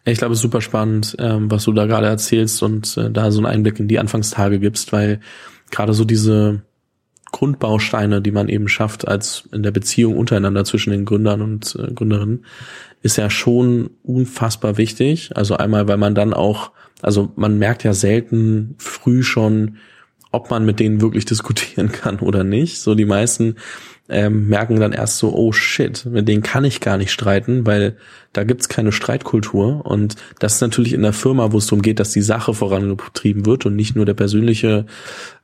[0.06, 3.30] Ich glaube, es ist super spannend, ähm, was du da gerade erzählst und äh, da
[3.30, 5.20] so einen Einblick in die Anfangstage gibst, weil
[5.70, 6.62] gerade so diese
[7.32, 11.92] Grundbausteine, die man eben schafft als in der Beziehung untereinander zwischen den Gründern und äh,
[11.92, 12.44] Gründerinnen,
[13.02, 15.30] ist ja schon unfassbar wichtig.
[15.34, 16.70] Also einmal, weil man dann auch,
[17.02, 19.78] also man merkt ja selten früh schon,
[20.30, 22.78] ob man mit denen wirklich diskutieren kann oder nicht.
[22.78, 23.56] So die meisten
[24.08, 27.96] ähm, merken dann erst so, oh shit, mit denen kann ich gar nicht streiten, weil
[28.34, 29.86] da gibt's keine Streitkultur.
[29.86, 33.46] Und das ist natürlich in der Firma, wo es darum geht, dass die Sache vorangetrieben
[33.46, 34.84] wird und nicht nur der persönliche,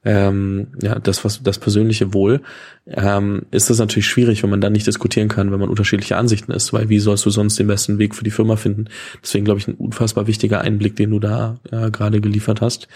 [0.05, 2.43] ähm, ja, das, was das persönliche Wohl,
[2.87, 6.53] ähm, ist das natürlich schwierig, wenn man dann nicht diskutieren kann, wenn man unterschiedliche Ansichten
[6.53, 8.87] ist, weil wie sollst du sonst den besten Weg für die Firma finden?
[9.23, 12.89] Deswegen glaube ich, ein unfassbar wichtiger Einblick, den du da ja, gerade geliefert hast.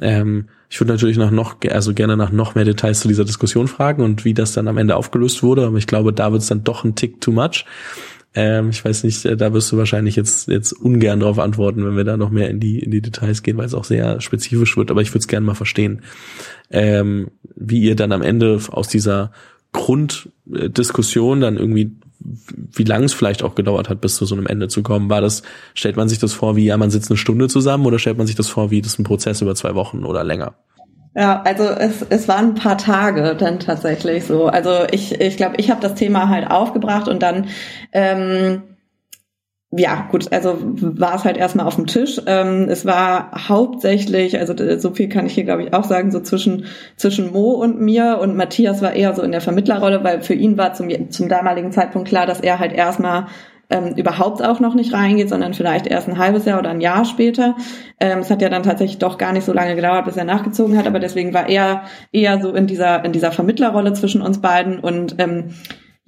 [0.00, 3.68] Ähm, ich würde natürlich nach noch, also gerne nach noch mehr Details zu dieser Diskussion
[3.68, 6.48] fragen und wie das dann am Ende aufgelöst wurde, aber ich glaube, da wird es
[6.48, 7.64] dann doch ein Tick too much.
[8.32, 11.96] Ähm, ich weiß nicht, äh, da wirst du wahrscheinlich jetzt jetzt ungern darauf antworten, wenn
[11.96, 14.76] wir da noch mehr in die in die Details gehen, weil es auch sehr spezifisch
[14.76, 14.92] wird.
[14.92, 16.02] Aber ich würde es gerne mal verstehen,
[16.70, 19.32] ähm, wie ihr dann am Ende aus dieser
[19.72, 24.68] Grunddiskussion dann irgendwie wie lang es vielleicht auch gedauert hat, bis zu so einem Ende
[24.68, 25.08] zu kommen.
[25.08, 25.42] War das,
[25.74, 28.26] stellt man sich das vor, wie ja, man sitzt eine Stunde zusammen oder stellt man
[28.26, 30.54] sich das vor, wie das ein Prozess über zwei Wochen oder länger?
[31.14, 34.46] Ja, also es, es waren ein paar Tage dann tatsächlich so.
[34.46, 37.48] Also ich ich glaube, ich habe das Thema halt aufgebracht und dann
[37.92, 38.62] ähm,
[39.72, 42.20] ja, gut, also war es halt erstmal auf dem Tisch.
[42.26, 46.18] Ähm, es war hauptsächlich, also so viel kann ich hier glaube ich auch sagen, so
[46.18, 46.64] zwischen
[46.96, 50.58] zwischen Mo und mir und Matthias war eher so in der Vermittlerrolle, weil für ihn
[50.58, 53.26] war zum zum damaligen Zeitpunkt klar, dass er halt erstmal
[53.70, 57.04] ähm, überhaupt auch noch nicht reingeht, sondern vielleicht erst ein halbes Jahr oder ein Jahr
[57.04, 57.54] später.
[58.00, 60.76] Ähm, es hat ja dann tatsächlich doch gar nicht so lange gedauert, bis er nachgezogen
[60.76, 64.80] hat, aber deswegen war er eher so in dieser in dieser Vermittlerrolle zwischen uns beiden
[64.80, 65.50] und ähm,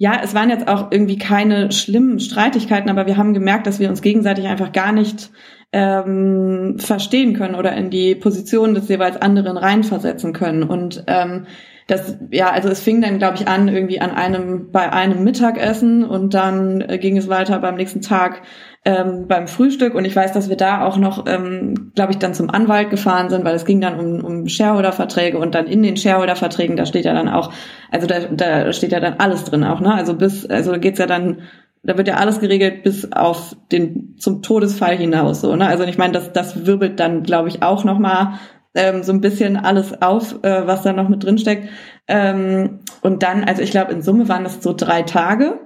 [0.03, 3.87] ja, es waren jetzt auch irgendwie keine schlimmen Streitigkeiten, aber wir haben gemerkt, dass wir
[3.87, 5.31] uns gegenseitig einfach gar nicht
[5.71, 10.63] ähm, verstehen können oder in die Position des jeweils anderen reinversetzen können.
[10.63, 11.45] Und ähm,
[11.87, 16.03] das, ja, also es fing dann, glaube ich, an irgendwie an einem, bei einem Mittagessen
[16.05, 18.41] und dann äh, ging es weiter beim nächsten Tag
[18.85, 22.33] ähm, beim Frühstück und ich weiß, dass wir da auch noch, ähm, glaube ich, dann
[22.33, 25.95] zum Anwalt gefahren sind, weil es ging dann um, um Shareholder-Verträge und dann in den
[25.95, 27.53] Shareholder-Verträgen, da steht ja dann auch,
[27.91, 29.93] also da, da steht ja dann alles drin auch, ne?
[29.93, 31.43] Also bis, also geht's ja dann,
[31.83, 35.65] da wird ja alles geregelt bis auf den zum Todesfall hinaus, so, ne?
[35.65, 38.39] Also ich meine, das, das wirbelt dann, glaube ich, auch noch mal
[38.75, 41.69] ähm, so ein bisschen alles auf, äh, was da noch mit drin steckt.
[42.07, 45.59] Ähm, und dann, also ich glaube, in Summe waren das so drei Tage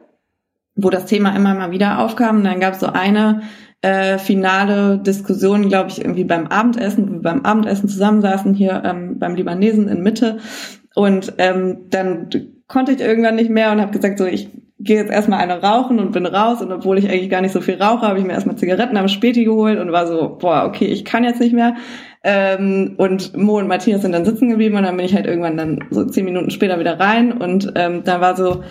[0.77, 2.37] wo das Thema immer mal wieder aufkam.
[2.37, 3.41] Und dann gab es so eine
[3.81, 9.19] äh, finale Diskussion, glaube ich, irgendwie beim Abendessen, wo wir beim Abendessen zusammensaßen hier ähm,
[9.19, 10.37] beim Libanesen in Mitte.
[10.95, 12.29] Und ähm, dann
[12.67, 15.99] konnte ich irgendwann nicht mehr und habe gesagt, so ich gehe jetzt erstmal eine rauchen
[15.99, 16.61] und bin raus.
[16.61, 19.07] Und obwohl ich eigentlich gar nicht so viel rauche, habe ich mir erstmal Zigaretten am
[19.07, 21.75] Späti geholt und war so, boah, okay, ich kann jetzt nicht mehr.
[22.29, 25.55] Ähm, und Mo und Matthias sind dann sitzen geblieben und dann bin ich halt irgendwann
[25.55, 28.65] dann so zehn Minuten später wieder rein und ähm, dann war so,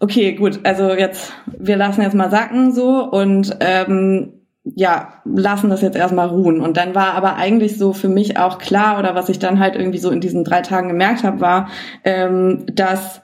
[0.00, 4.32] okay, gut, also jetzt, wir lassen jetzt mal sacken so und ähm,
[4.64, 6.62] ja, lassen das jetzt erstmal ruhen.
[6.62, 9.76] Und dann war aber eigentlich so für mich auch klar, oder was ich dann halt
[9.76, 11.68] irgendwie so in diesen drei Tagen gemerkt habe, war,
[12.02, 13.20] ähm, dass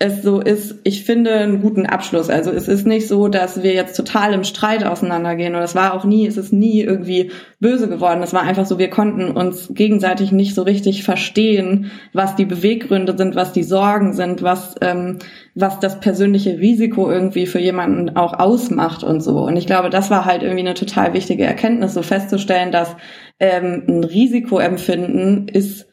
[0.00, 2.28] es so ist, ich finde einen guten Abschluss.
[2.28, 5.54] Also es ist nicht so, dass wir jetzt total im Streit auseinandergehen.
[5.54, 7.30] Und es war auch nie, es ist nie irgendwie
[7.60, 8.20] böse geworden.
[8.22, 13.16] Es war einfach so, wir konnten uns gegenseitig nicht so richtig verstehen, was die Beweggründe
[13.16, 15.20] sind, was die Sorgen sind, was, ähm,
[15.54, 19.44] was das persönliche Risiko irgendwie für jemanden auch ausmacht und so.
[19.44, 22.96] Und ich glaube, das war halt irgendwie eine total wichtige Erkenntnis, so festzustellen, dass
[23.38, 25.86] ähm, ein Risikoempfinden ist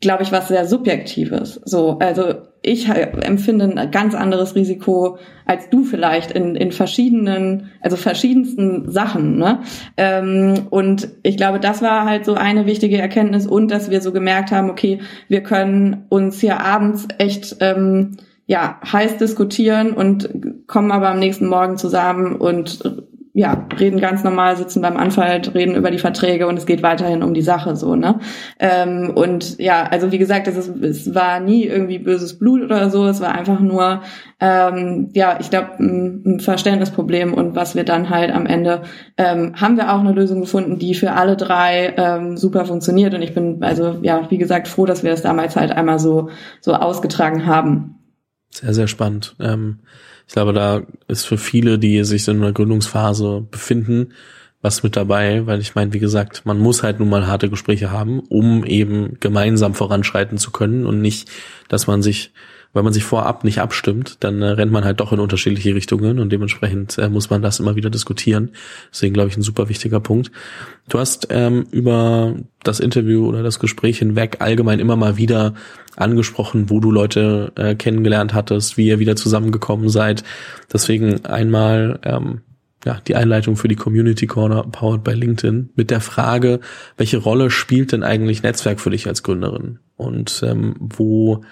[0.00, 1.60] glaube ich, was sehr Subjektives.
[1.64, 2.34] So, also
[2.68, 9.38] ich empfinde ein ganz anderes Risiko als du vielleicht in, in verschiedenen, also verschiedensten Sachen.
[9.38, 9.60] Ne?
[9.96, 14.12] Ähm, und ich glaube, das war halt so eine wichtige Erkenntnis und dass wir so
[14.12, 20.28] gemerkt haben, okay, wir können uns hier abends echt ähm, ja heiß diskutieren und
[20.66, 23.06] kommen aber am nächsten Morgen zusammen und
[23.38, 27.22] ja, reden ganz normal, sitzen beim Anwalt, reden über die Verträge und es geht weiterhin
[27.22, 28.18] um die Sache so, ne?
[28.58, 32.90] Ähm, und ja, also wie gesagt, es, ist, es war nie irgendwie böses Blut oder
[32.90, 34.02] so, es war einfach nur,
[34.40, 38.82] ähm, ja, ich glaube, ein, Verständnisproblem und was wir dann halt am Ende
[39.16, 43.22] ähm, haben wir auch eine Lösung gefunden, die für alle drei ähm, super funktioniert und
[43.22, 46.74] ich bin also ja, wie gesagt, froh, dass wir es damals halt einmal so so
[46.74, 47.97] ausgetragen haben.
[48.50, 49.36] Sehr, sehr spannend.
[49.40, 49.80] Ähm
[50.28, 54.12] ich glaube, da ist für viele, die sich in einer Gründungsphase befinden,
[54.60, 57.90] was mit dabei, weil ich meine, wie gesagt, man muss halt nun mal harte Gespräche
[57.90, 61.30] haben, um eben gemeinsam voranschreiten zu können und nicht,
[61.68, 62.32] dass man sich
[62.72, 66.18] weil man sich vorab nicht abstimmt, dann äh, rennt man halt doch in unterschiedliche Richtungen
[66.18, 68.50] und dementsprechend äh, muss man das immer wieder diskutieren.
[68.92, 70.30] Deswegen glaube ich ein super wichtiger Punkt.
[70.88, 75.54] Du hast ähm, über das Interview oder das Gespräch hinweg allgemein immer mal wieder
[75.96, 80.22] angesprochen, wo du Leute äh, kennengelernt hattest, wie ihr wieder zusammengekommen seid.
[80.72, 82.42] Deswegen einmal ähm,
[82.84, 86.60] ja, die Einleitung für die Community Corner powered by LinkedIn mit der Frage,
[86.96, 89.80] welche Rolle spielt denn eigentlich Netzwerk für dich als Gründerin?
[89.96, 91.42] Und ähm, wo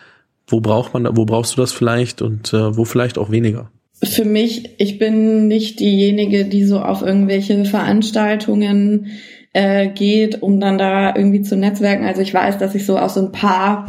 [0.47, 3.71] wo braucht man, wo brauchst du das vielleicht und äh, wo vielleicht auch weniger?
[4.03, 9.07] Für mich, ich bin nicht diejenige, die so auf irgendwelche Veranstaltungen
[9.55, 12.05] äh, geht, um dann da irgendwie zu netzwerken.
[12.05, 13.87] Also ich weiß, dass ich so auf so ein paar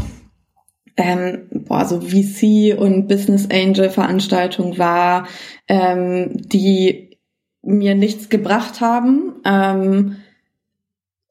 [0.98, 5.28] ähm, boah, so VC und Business Angel Veranstaltungen war,
[5.67, 7.17] ähm, die
[7.62, 9.36] mir nichts gebracht haben.
[9.46, 10.15] Ähm,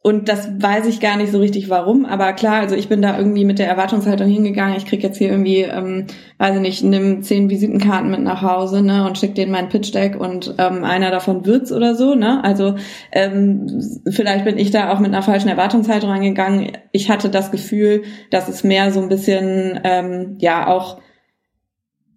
[0.07, 3.19] und das weiß ich gar nicht so richtig warum, aber klar, also ich bin da
[3.19, 6.07] irgendwie mit der Erwartungshaltung hingegangen, ich krieg jetzt hier irgendwie, ähm,
[6.39, 9.93] weiß ich nicht, nimm zehn Visitenkarten mit nach Hause, ne, und schick denen mein Pitch
[9.93, 12.45] Deck und ähm, einer davon wird's oder so, ne?
[12.45, 12.77] Also
[13.11, 13.67] ähm,
[14.09, 16.71] vielleicht bin ich da auch mit einer falschen Erwartungshaltung reingegangen.
[16.93, 20.99] Ich hatte das Gefühl, dass es mehr so ein bisschen, ähm, ja, auch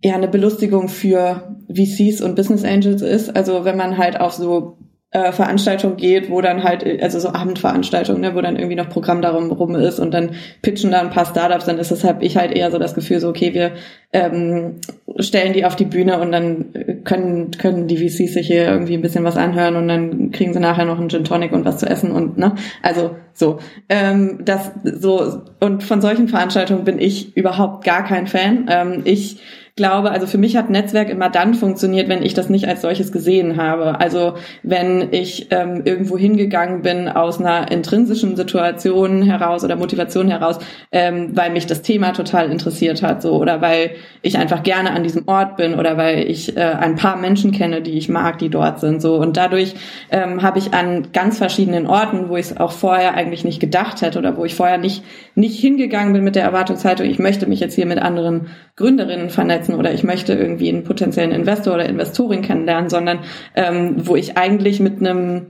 [0.03, 3.35] ja eine Belustigung für VCs und Business Angels ist.
[3.35, 4.77] Also wenn man halt auf so
[5.11, 9.23] äh, Veranstaltung geht, wo dann halt, also so Abendveranstaltungen, ne, wo dann irgendwie noch Programm
[9.23, 12.51] darum rum ist und dann pitchen da ein paar Startups, dann ist deshalb ich halt
[12.51, 13.71] eher so das Gefühl, so okay, wir
[14.13, 14.75] ähm,
[15.19, 19.01] stellen die auf die Bühne und dann können, können die VCs sich hier irgendwie ein
[19.01, 21.87] bisschen was anhören und dann kriegen sie nachher noch einen Gin Tonic und was zu
[21.87, 23.57] essen und ne, also so.
[23.87, 28.67] Ähm, das so und von solchen Veranstaltungen bin ich überhaupt gar kein Fan.
[28.69, 29.39] Ähm, ich
[29.79, 33.13] glaube, also für mich hat Netzwerk immer dann funktioniert, wenn ich das nicht als solches
[33.13, 33.97] gesehen habe.
[34.01, 40.59] Also wenn ich ähm, irgendwo hingegangen bin aus einer intrinsischen Situation heraus oder Motivation heraus,
[40.91, 45.03] ähm, weil mich das Thema total interessiert hat, so oder weil ich einfach gerne an
[45.03, 48.49] diesem Ort bin oder weil ich äh, ein paar Menschen kenne, die ich mag, die
[48.49, 49.75] dort sind, so und dadurch
[50.11, 54.01] ähm, habe ich an ganz verschiedenen Orten, wo ich es auch vorher eigentlich nicht gedacht
[54.01, 57.61] hätte oder wo ich vorher nicht nicht hingegangen bin mit der Erwartungshaltung, ich möchte mich
[57.61, 62.41] jetzt hier mit anderen Gründerinnen vernetzen oder ich möchte irgendwie einen potenziellen Investor oder Investorin
[62.41, 63.19] kennenlernen, sondern
[63.55, 65.47] ähm, wo ich eigentlich mit einem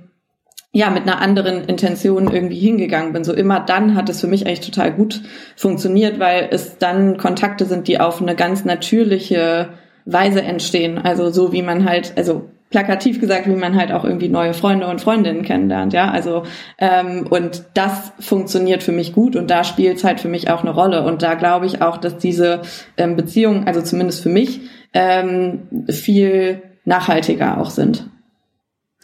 [0.71, 3.23] ja, mit einer anderen Intention irgendwie hingegangen bin.
[3.23, 5.21] So immer dann hat es für mich eigentlich total gut
[5.55, 9.69] funktioniert, weil es dann Kontakte sind, die auf eine ganz natürliche
[10.05, 10.99] Weise entstehen.
[10.99, 14.87] Also so wie man halt, also plakativ gesagt, wie man halt auch irgendwie neue Freunde
[14.87, 16.11] und Freundinnen kennenlernt, ja.
[16.11, 16.43] Also
[16.77, 20.71] ähm, und das funktioniert für mich gut und da spielt halt für mich auch eine
[20.71, 21.03] Rolle.
[21.03, 22.61] Und da glaube ich auch, dass diese
[22.97, 24.61] ähm, Beziehungen, also zumindest für mich,
[24.93, 28.09] ähm, viel nachhaltiger auch sind.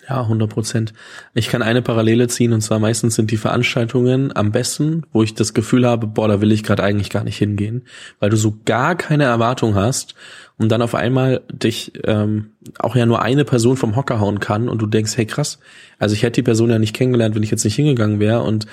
[0.07, 0.93] Ja, 100 Prozent.
[1.33, 5.33] Ich kann eine Parallele ziehen und zwar meistens sind die Veranstaltungen am besten, wo ich
[5.33, 7.83] das Gefühl habe, boah, da will ich gerade eigentlich gar nicht hingehen,
[8.19, 10.13] weil du so gar keine Erwartung hast
[10.57, 14.69] und dann auf einmal dich ähm, auch ja nur eine Person vom Hocker hauen kann
[14.69, 15.59] und du denkst, hey krass,
[15.97, 18.67] also ich hätte die Person ja nicht kennengelernt, wenn ich jetzt nicht hingegangen wäre und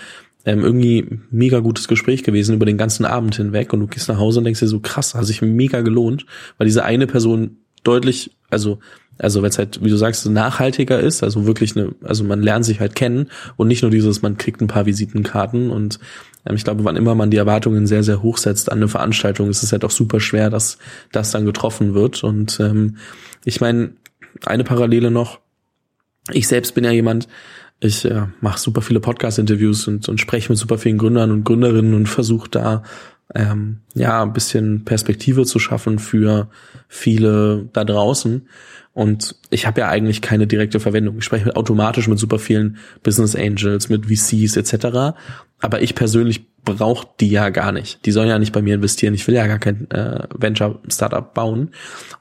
[0.44, 4.18] ähm, irgendwie mega gutes Gespräch gewesen über den ganzen Abend hinweg und du gehst nach
[4.18, 6.26] Hause und denkst dir so krass, hat sich mega gelohnt,
[6.58, 8.80] weil diese eine Person deutlich, also
[9.22, 12.64] also wenn es halt, wie du sagst, nachhaltiger ist, also wirklich eine, also man lernt
[12.64, 15.98] sich halt kennen und nicht nur dieses, man kriegt ein paar Visitenkarten und
[16.46, 19.48] ähm, ich glaube, wann immer man die Erwartungen sehr, sehr hoch setzt an eine Veranstaltung,
[19.48, 20.78] ist es halt auch super schwer, dass
[21.12, 22.24] das dann getroffen wird.
[22.24, 22.96] Und ähm,
[23.44, 23.92] ich meine,
[24.44, 25.38] eine Parallele noch,
[26.30, 27.28] ich selbst bin ja jemand,
[27.80, 31.94] ich äh, mache super viele Podcast-Interviews und, und spreche mit super vielen Gründern und Gründerinnen
[31.94, 32.82] und versuche da
[33.34, 36.48] ähm, ja ein bisschen Perspektive zu schaffen für
[36.88, 38.46] viele da draußen.
[38.94, 41.18] Und ich habe ja eigentlich keine direkte Verwendung.
[41.18, 45.16] Ich spreche automatisch mit super vielen Business Angels, mit VCs etc.
[45.60, 48.04] Aber ich persönlich brauche die ja gar nicht.
[48.06, 49.14] Die sollen ja nicht bei mir investieren.
[49.14, 51.70] Ich will ja gar kein äh, Venture-Startup bauen.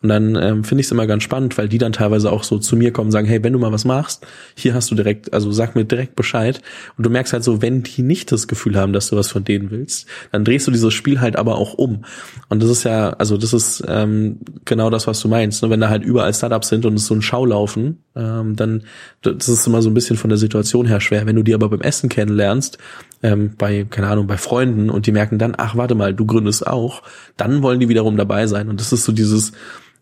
[0.01, 2.57] Und dann ähm, finde ich es immer ganz spannend, weil die dann teilweise auch so
[2.57, 4.25] zu mir kommen und sagen, hey, wenn du mal was machst,
[4.55, 6.61] hier hast du direkt, also sag mir direkt Bescheid.
[6.97, 9.43] Und du merkst halt so, wenn die nicht das Gefühl haben, dass du was von
[9.43, 12.03] denen willst, dann drehst du dieses Spiel halt aber auch um.
[12.49, 15.61] Und das ist ja, also das ist ähm, genau das, was du meinst.
[15.61, 15.69] Ne?
[15.69, 18.83] Wenn da halt überall Startups sind und es so ein Schaulaufen, ähm, dann
[19.21, 21.25] das ist immer so ein bisschen von der Situation her schwer.
[21.27, 22.79] Wenn du die aber beim Essen kennenlernst,
[23.23, 26.65] ähm, bei, keine Ahnung, bei Freunden und die merken dann, ach, warte mal, du gründest
[26.65, 27.03] auch,
[27.35, 28.69] dann wollen die wiederum dabei sein.
[28.69, 29.51] Und das ist so dieses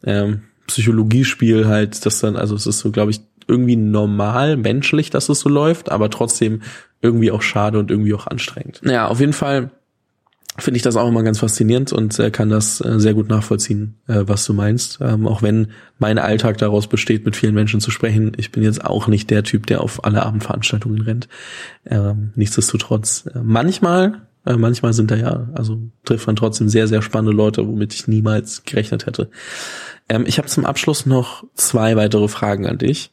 [0.04, 5.30] ähm, Psychologiespiel halt, das dann, also es ist so, glaube ich, irgendwie normal, menschlich, dass
[5.30, 6.62] es so läuft, aber trotzdem
[7.02, 8.82] irgendwie auch schade und irgendwie auch anstrengend.
[8.84, 9.72] Naja, auf jeden Fall
[10.60, 13.96] finde ich das auch immer ganz faszinierend und äh, kann das äh, sehr gut nachvollziehen,
[14.08, 15.00] äh, was du meinst.
[15.02, 15.68] Ähm, auch wenn
[15.98, 18.34] mein Alltag daraus besteht, mit vielen Menschen zu sprechen.
[18.38, 21.28] Ich bin jetzt auch nicht der Typ, der auf alle Abendveranstaltungen rennt.
[21.86, 27.02] Ähm, nichtsdestotrotz, äh, manchmal Äh, manchmal sind da ja, also trifft man trotzdem sehr, sehr
[27.02, 29.30] spannende Leute, womit ich niemals gerechnet hätte.
[30.08, 33.12] Ähm, ich habe zum Abschluss noch zwei weitere Fragen an dich.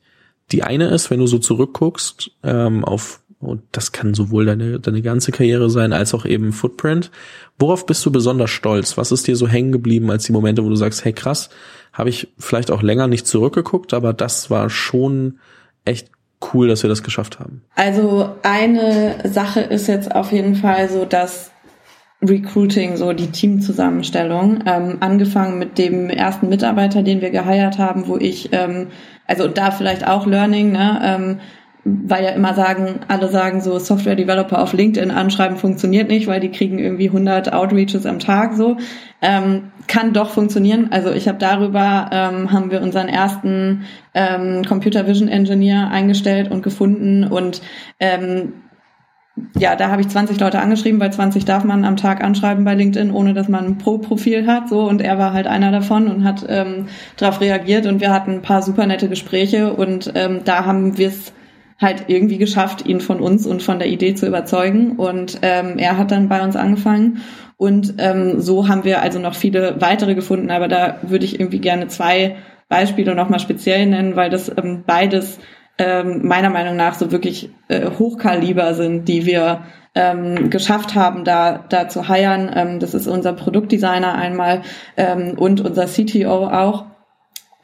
[0.53, 5.03] Die eine ist, wenn du so zurückguckst ähm, auf und das kann sowohl deine, deine
[5.03, 7.11] ganze Karriere sein, als auch eben Footprint.
[7.59, 8.97] Worauf bist du besonders stolz?
[8.97, 11.51] Was ist dir so hängen geblieben als die Momente, wo du sagst, hey krass,
[11.93, 15.39] habe ich vielleicht auch länger nicht zurückgeguckt, aber das war schon
[15.85, 16.11] echt
[16.53, 17.63] cool, dass wir das geschafft haben.
[17.75, 21.51] Also eine Sache ist jetzt auf jeden Fall so, dass
[22.23, 28.17] Recruiting, so die Teamzusammenstellung, ähm, angefangen mit dem ersten Mitarbeiter, den wir geheiert haben, wo
[28.17, 28.89] ich, ähm,
[29.27, 31.41] also da vielleicht auch Learning, ne, ähm,
[31.87, 36.41] weil ja immer sagen, alle sagen so, Software Developer auf LinkedIn anschreiben funktioniert nicht, weil
[36.41, 38.77] die kriegen irgendwie 100 Outreaches am Tag so.
[39.23, 40.89] Ähm, kann doch funktionieren.
[40.91, 43.85] Also ich habe darüber, ähm, haben wir unseren ersten
[44.15, 47.63] ähm, Computer Vision Engineer eingestellt und gefunden und
[48.01, 48.55] ähm,
[49.59, 52.75] ja, da habe ich 20 Leute angeschrieben, weil 20 darf man am Tag anschreiben bei
[52.75, 54.71] LinkedIn, ohne dass man ein Pro-Profil hat.
[54.71, 58.33] So und er war halt einer davon und hat ähm, darauf reagiert und wir hatten
[58.33, 61.35] ein paar super nette Gespräche und ähm, da haben wir es
[61.81, 64.93] halt irgendwie geschafft, ihn von uns und von der Idee zu überzeugen.
[64.93, 67.23] Und ähm, er hat dann bei uns angefangen.
[67.57, 71.61] Und ähm, so haben wir also noch viele weitere gefunden, aber da würde ich irgendwie
[71.61, 72.37] gerne zwei
[72.69, 75.39] Beispiele nochmal speziell nennen, weil das ähm, beides
[75.79, 79.63] ähm, meiner Meinung nach so wirklich äh, Hochkaliber sind, die wir
[79.95, 82.51] ähm, geschafft haben, da, da zu heiern.
[82.55, 84.63] Ähm, das ist unser Produktdesigner einmal
[84.97, 86.87] ähm, und unser CTO auch.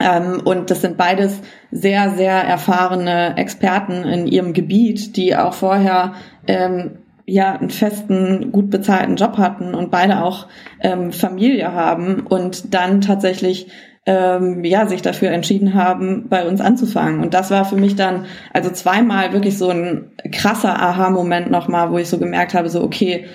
[0.02, 1.40] Ähm, und das sind beides
[1.70, 6.14] sehr, sehr erfahrene Experten in ihrem Gebiet, die auch vorher
[6.46, 10.48] ähm, ja einen festen, gut bezahlten Job hatten und beide auch
[10.80, 13.68] ähm, Familie haben und dann tatsächlich
[14.04, 17.20] ähm, ja sich dafür entschieden haben, bei uns anzufangen.
[17.20, 21.98] Und das war für mich dann also zweimal wirklich so ein krasser Aha-Moment nochmal, wo
[21.98, 23.26] ich so gemerkt habe, so okay,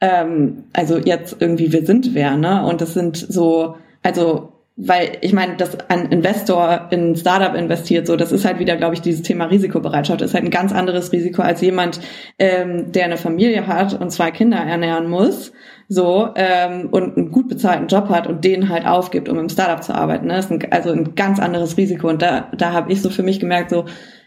[0.00, 2.66] ähm, also jetzt irgendwie wir sind wer, ne?
[2.66, 8.06] Und das sind so also weil ich meine, dass ein Investor in ein Startup investiert,
[8.06, 10.20] so das ist halt wieder, glaube ich, dieses Thema Risikobereitschaft.
[10.20, 12.00] Das ist halt ein ganz anderes Risiko als jemand,
[12.38, 15.52] ähm, der eine Familie hat und zwei Kinder ernähren muss,
[15.88, 19.82] so ähm, und einen gut bezahlten Job hat und den halt aufgibt, um im Startup
[19.82, 20.28] zu arbeiten.
[20.28, 20.34] Ne?
[20.34, 22.08] Das ist ein, also ein ganz anderes Risiko.
[22.08, 23.84] Und da, da habe ich so für mich gemerkt, so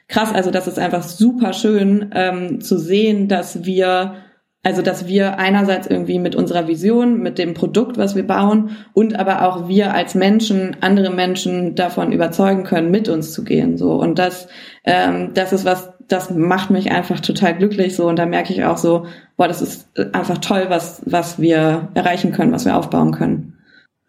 [0.08, 4.16] krass, also das ist einfach super schön ähm, zu sehen, dass wir
[4.66, 9.20] also, dass wir einerseits irgendwie mit unserer Vision, mit dem Produkt, was wir bauen, und
[9.20, 13.78] aber auch wir als Menschen andere Menschen davon überzeugen können, mit uns zu gehen.
[13.78, 14.48] So und das,
[14.86, 17.94] ähm, das ist was, das macht mich einfach total glücklich.
[17.96, 19.06] So und da merke ich auch so,
[19.36, 23.58] boah, das ist einfach toll, was was wir erreichen können, was wir aufbauen können.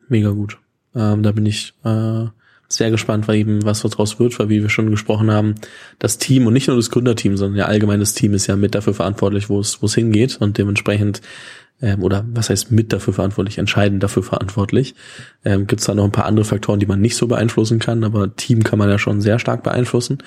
[0.09, 0.59] Mega gut.
[0.95, 2.27] Ähm, da bin ich äh,
[2.75, 5.55] sehr gespannt, weil eben was daraus wird, weil wie wir schon gesprochen haben,
[5.99, 8.75] das Team und nicht nur das Gründerteam, sondern ja allgemein das Team ist ja mit
[8.75, 11.21] dafür verantwortlich, wo es wo es hingeht und dementsprechend
[11.81, 14.95] ähm, oder was heißt mit dafür verantwortlich, entscheidend dafür verantwortlich.
[15.45, 18.05] Ähm, Gibt es da noch ein paar andere Faktoren, die man nicht so beeinflussen kann,
[18.05, 20.19] aber Team kann man ja schon sehr stark beeinflussen.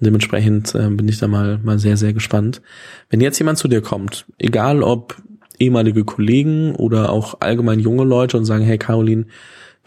[0.00, 2.62] Dementsprechend ähm, bin ich da mal mal sehr sehr gespannt.
[3.10, 5.16] Wenn jetzt jemand zu dir kommt, egal ob
[5.58, 9.26] ehemalige Kollegen oder auch allgemein junge Leute und sagen, hey Caroline,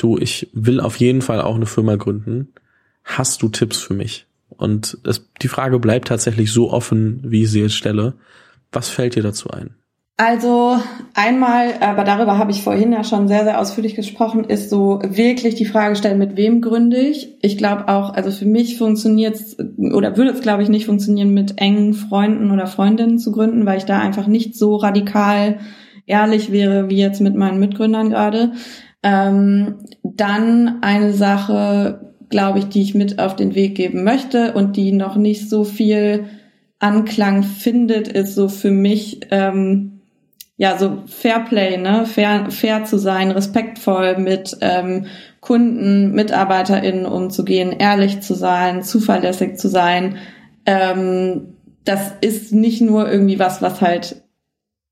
[0.01, 2.53] du, ich will auf jeden Fall auch eine Firma gründen.
[3.03, 4.25] Hast du Tipps für mich?
[4.49, 8.13] Und es, die Frage bleibt tatsächlich so offen, wie ich sie jetzt stelle.
[8.71, 9.75] Was fällt dir dazu ein?
[10.17, 10.77] Also
[11.15, 15.55] einmal, aber darüber habe ich vorhin ja schon sehr, sehr ausführlich gesprochen, ist so wirklich
[15.55, 17.37] die Frage stellen, mit wem gründe ich?
[17.41, 21.33] Ich glaube auch, also für mich funktioniert es oder würde es, glaube ich, nicht funktionieren,
[21.33, 25.57] mit engen Freunden oder Freundinnen zu gründen, weil ich da einfach nicht so radikal
[26.05, 28.51] ehrlich wäre wie jetzt mit meinen Mitgründern gerade.
[29.03, 34.77] Ähm, dann eine Sache, glaube ich, die ich mit auf den Weg geben möchte und
[34.77, 36.25] die noch nicht so viel
[36.79, 40.01] Anklang findet, ist so für mich ähm,
[40.57, 45.07] ja so Fairplay, ne, fair, fair zu sein, respektvoll mit ähm,
[45.39, 50.17] Kunden, MitarbeiterInnen umzugehen, ehrlich zu sein, zuverlässig zu sein.
[50.65, 54.21] Ähm, das ist nicht nur irgendwie was, was halt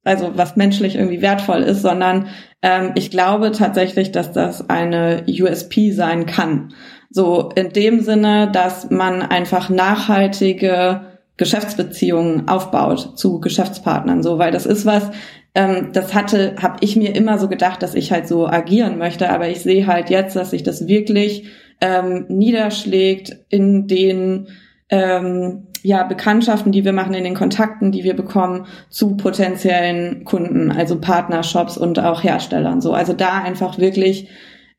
[0.04, 2.28] also was menschlich irgendwie wertvoll ist, sondern
[2.62, 6.74] ähm, ich glaube tatsächlich, dass das eine USP sein kann.
[7.10, 11.02] So in dem Sinne, dass man einfach nachhaltige
[11.38, 15.10] Geschäftsbeziehungen aufbaut zu Geschäftspartnern, so weil das ist was,
[15.56, 19.30] ähm, das hatte, habe ich mir immer so gedacht, dass ich halt so agieren möchte,
[19.30, 21.48] aber ich sehe halt jetzt, dass sich das wirklich
[21.82, 24.48] ähm, niederschlägt in den
[24.90, 30.72] ähm, ja, Bekanntschaften, die wir machen, in den Kontakten, die wir bekommen zu potenziellen Kunden,
[30.72, 32.82] also Partnershops und auch Herstellern.
[32.82, 34.28] So, also da einfach wirklich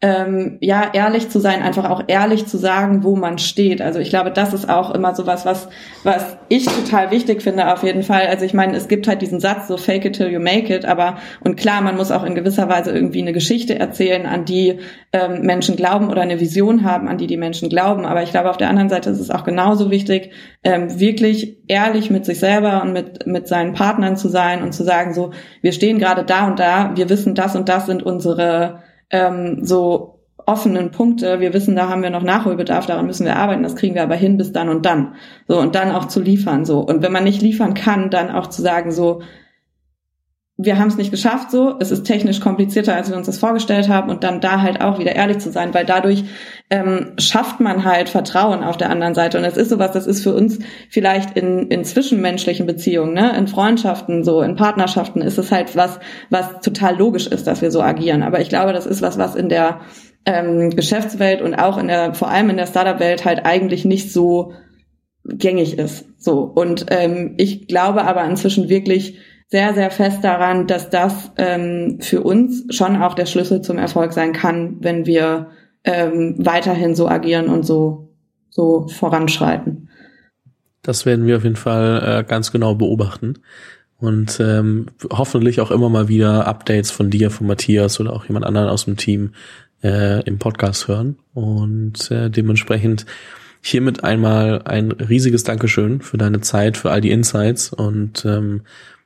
[0.02, 3.82] ähm, ja, ehrlich zu sein, einfach auch ehrlich zu sagen, wo man steht.
[3.82, 5.68] Also ich glaube, das ist auch immer so was, was,
[6.04, 8.26] was ich total wichtig finde auf jeden Fall.
[8.28, 10.86] Also ich meine, es gibt halt diesen Satz, so fake it till you make it,
[10.86, 14.78] aber und klar, man muss auch in gewisser Weise irgendwie eine Geschichte erzählen, an die
[15.12, 18.06] ähm, Menschen glauben oder eine Vision haben, an die die Menschen glauben.
[18.06, 20.30] Aber ich glaube, auf der anderen Seite ist es auch genauso wichtig,
[20.64, 24.82] ähm, wirklich ehrlich mit sich selber und mit, mit seinen Partnern zu sein und zu
[24.82, 28.80] sagen, so, wir stehen gerade da und da, wir wissen, das und das sind unsere
[29.10, 31.40] ähm, so offenen Punkte.
[31.40, 34.16] Wir wissen, da haben wir noch Nachholbedarf, daran müssen wir arbeiten, das kriegen wir aber
[34.16, 35.14] hin bis dann und dann.
[35.46, 36.80] So, und dann auch zu liefern, so.
[36.80, 39.22] Und wenn man nicht liefern kann, dann auch zu sagen, so,
[40.62, 43.88] wir haben es nicht geschafft so, es ist technisch komplizierter, als wir uns das vorgestellt
[43.88, 46.24] haben und dann da halt auch wieder ehrlich zu sein, weil dadurch
[46.68, 49.38] ähm, schafft man halt Vertrauen auf der anderen Seite.
[49.38, 50.58] Und es ist sowas, das ist für uns
[50.90, 55.98] vielleicht in, in zwischenmenschlichen Beziehungen, ne, in Freundschaften, so in Partnerschaften ist es halt was,
[56.28, 59.36] was total logisch ist, dass wir so agieren, aber ich glaube, das ist was, was
[59.36, 59.80] in der
[60.26, 64.52] ähm, Geschäftswelt und auch in der, vor allem in der Startup-Welt halt eigentlich nicht so
[65.24, 66.40] gängig ist, so.
[66.40, 69.18] Und ähm, ich glaube aber inzwischen wirklich
[69.50, 74.12] sehr, sehr fest daran, dass das ähm, für uns schon auch der Schlüssel zum Erfolg
[74.12, 75.48] sein kann, wenn wir
[75.82, 78.14] ähm, weiterhin so agieren und so,
[78.48, 79.88] so voranschreiten.
[80.82, 83.34] Das werden wir auf jeden Fall äh, ganz genau beobachten
[83.98, 88.46] und ähm, hoffentlich auch immer mal wieder Updates von dir, von Matthias oder auch jemand
[88.46, 89.34] anderen aus dem Team
[89.82, 93.04] äh, im Podcast hören und äh, dementsprechend
[93.62, 98.62] hiermit einmal ein riesiges Dankeschön für deine Zeit, für all die Insights und ähm,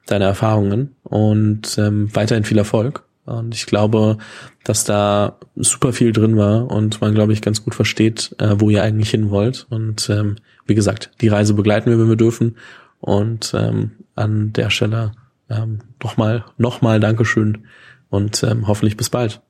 [0.07, 3.05] deine Erfahrungen und ähm, weiterhin viel Erfolg.
[3.27, 4.19] Und ich glaube,
[4.65, 8.69] dass da super viel drin war und man, glaube ich, ganz gut versteht, äh, wo
[8.69, 9.67] ihr eigentlich hin wollt.
[9.71, 10.37] Und ähm,
[10.67, 12.57] wie gesagt, die Reise begleiten wir, wenn wir dürfen.
[13.01, 15.13] Und ähm, an der Stelle
[15.51, 17.67] ähm, nochmal, nochmal Dankeschön
[18.11, 19.41] und ähm, hoffentlich bis bald.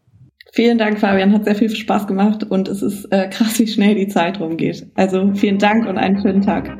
[0.52, 1.32] Vielen Dank, Fabian.
[1.32, 4.86] Hat sehr viel Spaß gemacht und es ist äh, krass, wie schnell die Zeit rumgeht.
[4.94, 6.70] Also vielen Dank und einen schönen Tag.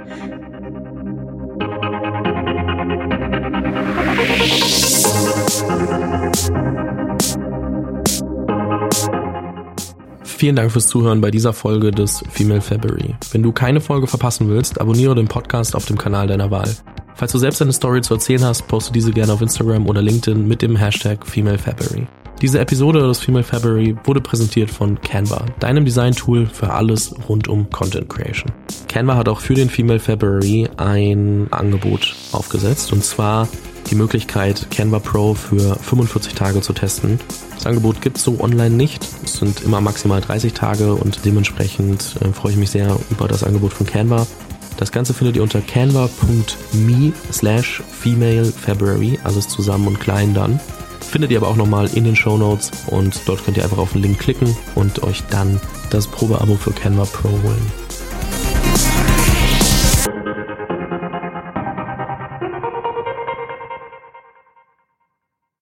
[10.45, 13.14] Vielen Dank fürs Zuhören bei dieser Folge des Female February.
[13.32, 16.68] Wenn du keine Folge verpassen willst, abonniere den Podcast auf dem Kanal deiner Wahl.
[17.14, 20.47] Falls du selbst eine Story zu erzählen hast, poste diese gerne auf Instagram oder LinkedIn
[20.47, 22.07] mit dem Hashtag Female February.
[22.42, 27.70] Diese Episode des Female February wurde präsentiert von Canva, deinem Design-Tool für alles rund um
[27.70, 28.53] Content Creation.
[28.86, 33.49] Canva hat auch für den Female February ein Angebot aufgesetzt und zwar
[33.90, 37.18] die Möglichkeit, Canva Pro für 45 Tage zu testen.
[37.64, 39.08] Das Angebot gibt es so online nicht.
[39.24, 43.42] Es sind immer maximal 30 Tage und dementsprechend äh, freue ich mich sehr über das
[43.42, 44.26] Angebot von Canva.
[44.76, 50.60] Das Ganze findet ihr unter canva.me slash female February, alles zusammen und klein dann.
[51.00, 53.92] Findet ihr aber auch nochmal in den Show Notes und dort könnt ihr einfach auf
[53.92, 55.58] den Link klicken und euch dann
[55.88, 57.84] das Probeabo für Canva Pro holen.